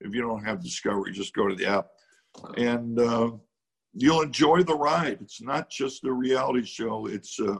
If 0.00 0.14
you 0.14 0.22
don't 0.22 0.44
have 0.44 0.62
Discovery, 0.62 1.12
just 1.12 1.35
go 1.35 1.48
to 1.48 1.54
the 1.54 1.66
app, 1.66 1.88
and 2.56 2.98
uh, 2.98 3.30
you'll 3.96 4.22
enjoy 4.22 4.62
the 4.62 4.74
ride. 4.74 5.18
It's 5.20 5.42
not 5.42 5.70
just 5.70 6.04
a 6.04 6.12
reality 6.12 6.64
show; 6.64 7.06
it's 7.06 7.40
uh, 7.40 7.56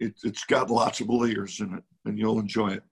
it, 0.00 0.14
it's 0.24 0.44
got 0.44 0.70
lots 0.70 1.00
of 1.00 1.08
layers 1.08 1.60
in 1.60 1.74
it, 1.74 1.84
and 2.04 2.18
you'll 2.18 2.40
enjoy 2.40 2.68
it. 2.68 2.82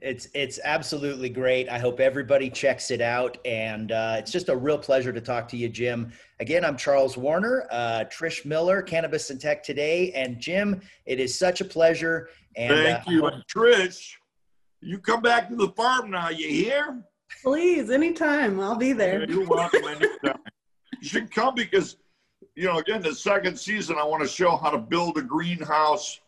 It's 0.00 0.28
it's 0.34 0.58
absolutely 0.64 1.28
great. 1.28 1.68
I 1.68 1.78
hope 1.78 2.00
everybody 2.00 2.50
checks 2.50 2.90
it 2.90 3.00
out, 3.00 3.38
and 3.44 3.92
uh, 3.92 4.16
it's 4.18 4.32
just 4.32 4.48
a 4.48 4.56
real 4.56 4.78
pleasure 4.78 5.12
to 5.12 5.20
talk 5.20 5.48
to 5.48 5.56
you, 5.56 5.68
Jim. 5.68 6.12
Again, 6.40 6.64
I'm 6.64 6.76
Charles 6.76 7.16
Warner, 7.16 7.66
uh, 7.70 8.04
Trish 8.12 8.44
Miller, 8.44 8.82
Cannabis 8.82 9.30
and 9.30 9.40
Tech 9.40 9.62
Today, 9.62 10.12
and 10.12 10.40
Jim. 10.40 10.80
It 11.06 11.20
is 11.20 11.38
such 11.38 11.60
a 11.60 11.64
pleasure. 11.64 12.28
And 12.56 12.74
thank 12.74 13.08
uh, 13.08 13.10
you, 13.10 13.26
and 13.26 13.44
Trish. 13.46 14.14
You 14.80 14.98
come 14.98 15.22
back 15.22 15.48
to 15.48 15.54
the 15.54 15.68
farm 15.68 16.10
now. 16.10 16.30
You 16.30 16.48
hear? 16.48 17.04
Please, 17.42 17.90
anytime. 17.90 18.60
I'll 18.60 18.76
be 18.76 18.92
there. 18.92 19.28
You're 19.28 19.46
welcome 19.46 19.84
anytime. 19.84 20.38
you 21.00 21.08
should 21.08 21.30
come 21.30 21.54
because, 21.54 21.96
you 22.54 22.64
know, 22.64 22.78
again, 22.78 23.02
the 23.02 23.14
second 23.14 23.58
season, 23.58 23.96
I 23.98 24.04
want 24.04 24.22
to 24.22 24.28
show 24.28 24.56
how 24.56 24.70
to 24.70 24.78
build 24.78 25.18
a 25.18 25.22
greenhouse 25.22 26.20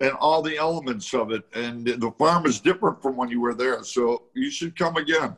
and 0.00 0.12
all 0.12 0.42
the 0.42 0.56
elements 0.56 1.12
of 1.14 1.30
it. 1.32 1.42
And 1.54 1.86
the 1.86 2.10
farm 2.18 2.46
is 2.46 2.60
different 2.60 3.02
from 3.02 3.16
when 3.16 3.28
you 3.28 3.40
were 3.40 3.54
there. 3.54 3.82
So 3.82 4.24
you 4.34 4.50
should 4.50 4.76
come 4.76 4.96
again. 4.96 5.36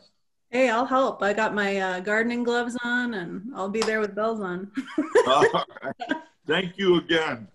Hey, 0.50 0.70
I'll 0.70 0.86
help. 0.86 1.22
I 1.22 1.32
got 1.32 1.54
my 1.54 1.78
uh, 1.78 2.00
gardening 2.00 2.44
gloves 2.44 2.76
on 2.84 3.14
and 3.14 3.50
I'll 3.56 3.68
be 3.68 3.80
there 3.80 4.00
with 4.00 4.14
bells 4.14 4.40
on. 4.40 4.70
Thank 6.46 6.78
you 6.78 6.96
again. 6.96 7.48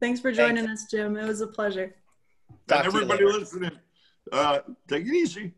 Thanks 0.00 0.18
for 0.18 0.32
joining 0.32 0.66
Thanks. 0.66 0.84
us, 0.84 0.90
Jim. 0.90 1.16
It 1.16 1.26
was 1.26 1.42
a 1.42 1.46
pleasure. 1.46 1.94
Talk 2.66 2.78
and 2.78 2.86
everybody 2.86 3.24
listening, 3.24 3.72
uh, 4.32 4.60
take 4.88 5.06
it 5.06 5.14
easy. 5.14 5.52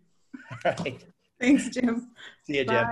All 0.51 0.75
right. 0.79 1.05
Thanks, 1.43 1.71
Jim. 1.71 2.09
See 2.45 2.59
you, 2.59 2.65
Jim. 2.65 2.87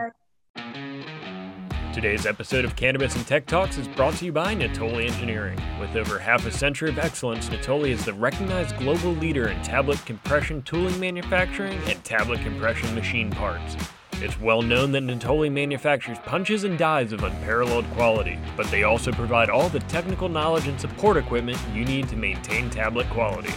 Today's 1.95 2.27
episode 2.27 2.65
of 2.65 2.75
Cannabis 2.75 3.15
and 3.15 3.25
Tech 3.25 3.47
Talks 3.47 3.79
is 3.79 3.87
brought 3.87 4.15
to 4.15 4.25
you 4.25 4.33
by 4.33 4.57
Natoli 4.57 5.09
Engineering. 5.09 5.61
With 5.79 5.95
over 5.95 6.19
half 6.19 6.45
a 6.47 6.51
century 6.51 6.89
of 6.89 6.99
excellence, 6.99 7.49
Natoli 7.49 7.91
is 7.91 8.05
the 8.05 8.13
recognized 8.13 8.77
global 8.79 9.13
leader 9.13 9.47
in 9.47 9.63
tablet 9.63 10.05
compression 10.05 10.63
tooling 10.63 10.99
manufacturing 10.99 11.79
and 11.87 12.03
tablet 12.03 12.41
compression 12.41 12.93
machine 12.93 13.31
parts. 13.31 13.77
It's 14.15 14.39
well 14.41 14.63
known 14.63 14.91
that 14.93 15.05
Natoli 15.05 15.51
manufactures 15.51 16.19
punches 16.27 16.65
and 16.65 16.77
dies 16.77 17.13
of 17.13 17.23
unparalleled 17.23 17.89
quality, 17.93 18.37
but 18.57 18.67
they 18.67 18.83
also 18.83 19.13
provide 19.13 19.49
all 19.49 19.69
the 19.69 19.81
technical 19.81 20.29
knowledge 20.29 20.67
and 20.67 20.81
support 20.81 21.17
equipment 21.17 21.59
you 21.73 21.85
need 21.85 22.09
to 22.09 22.17
maintain 22.17 22.69
tablet 22.69 23.09
quality. 23.11 23.53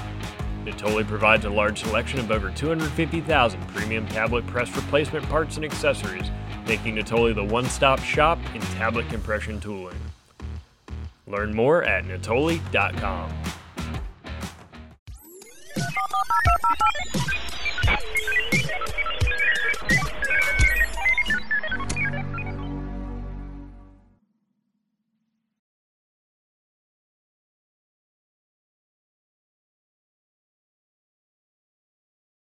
Natoli 0.66 1.06
provides 1.06 1.46
a 1.46 1.50
large 1.50 1.82
selection 1.82 2.20
of 2.20 2.32
over 2.32 2.50
250,000 2.52 3.68
premium 3.68 4.08
tablet 4.08 4.46
press 4.48 4.74
replacement 4.76 5.28
parts 5.30 5.58
and 5.58 5.66
accessories, 5.66 6.30
making 6.68 6.96
Natoli 6.96 7.36
the 7.36 7.44
one 7.44 7.66
stop 7.66 8.00
shop 8.00 8.40
in 8.56 8.62
tablet 8.62 9.08
compression 9.10 9.60
tooling. 9.60 9.98
Learn 11.28 11.54
more 11.54 11.84
at 11.84 12.06
natoli.com. 12.06 13.32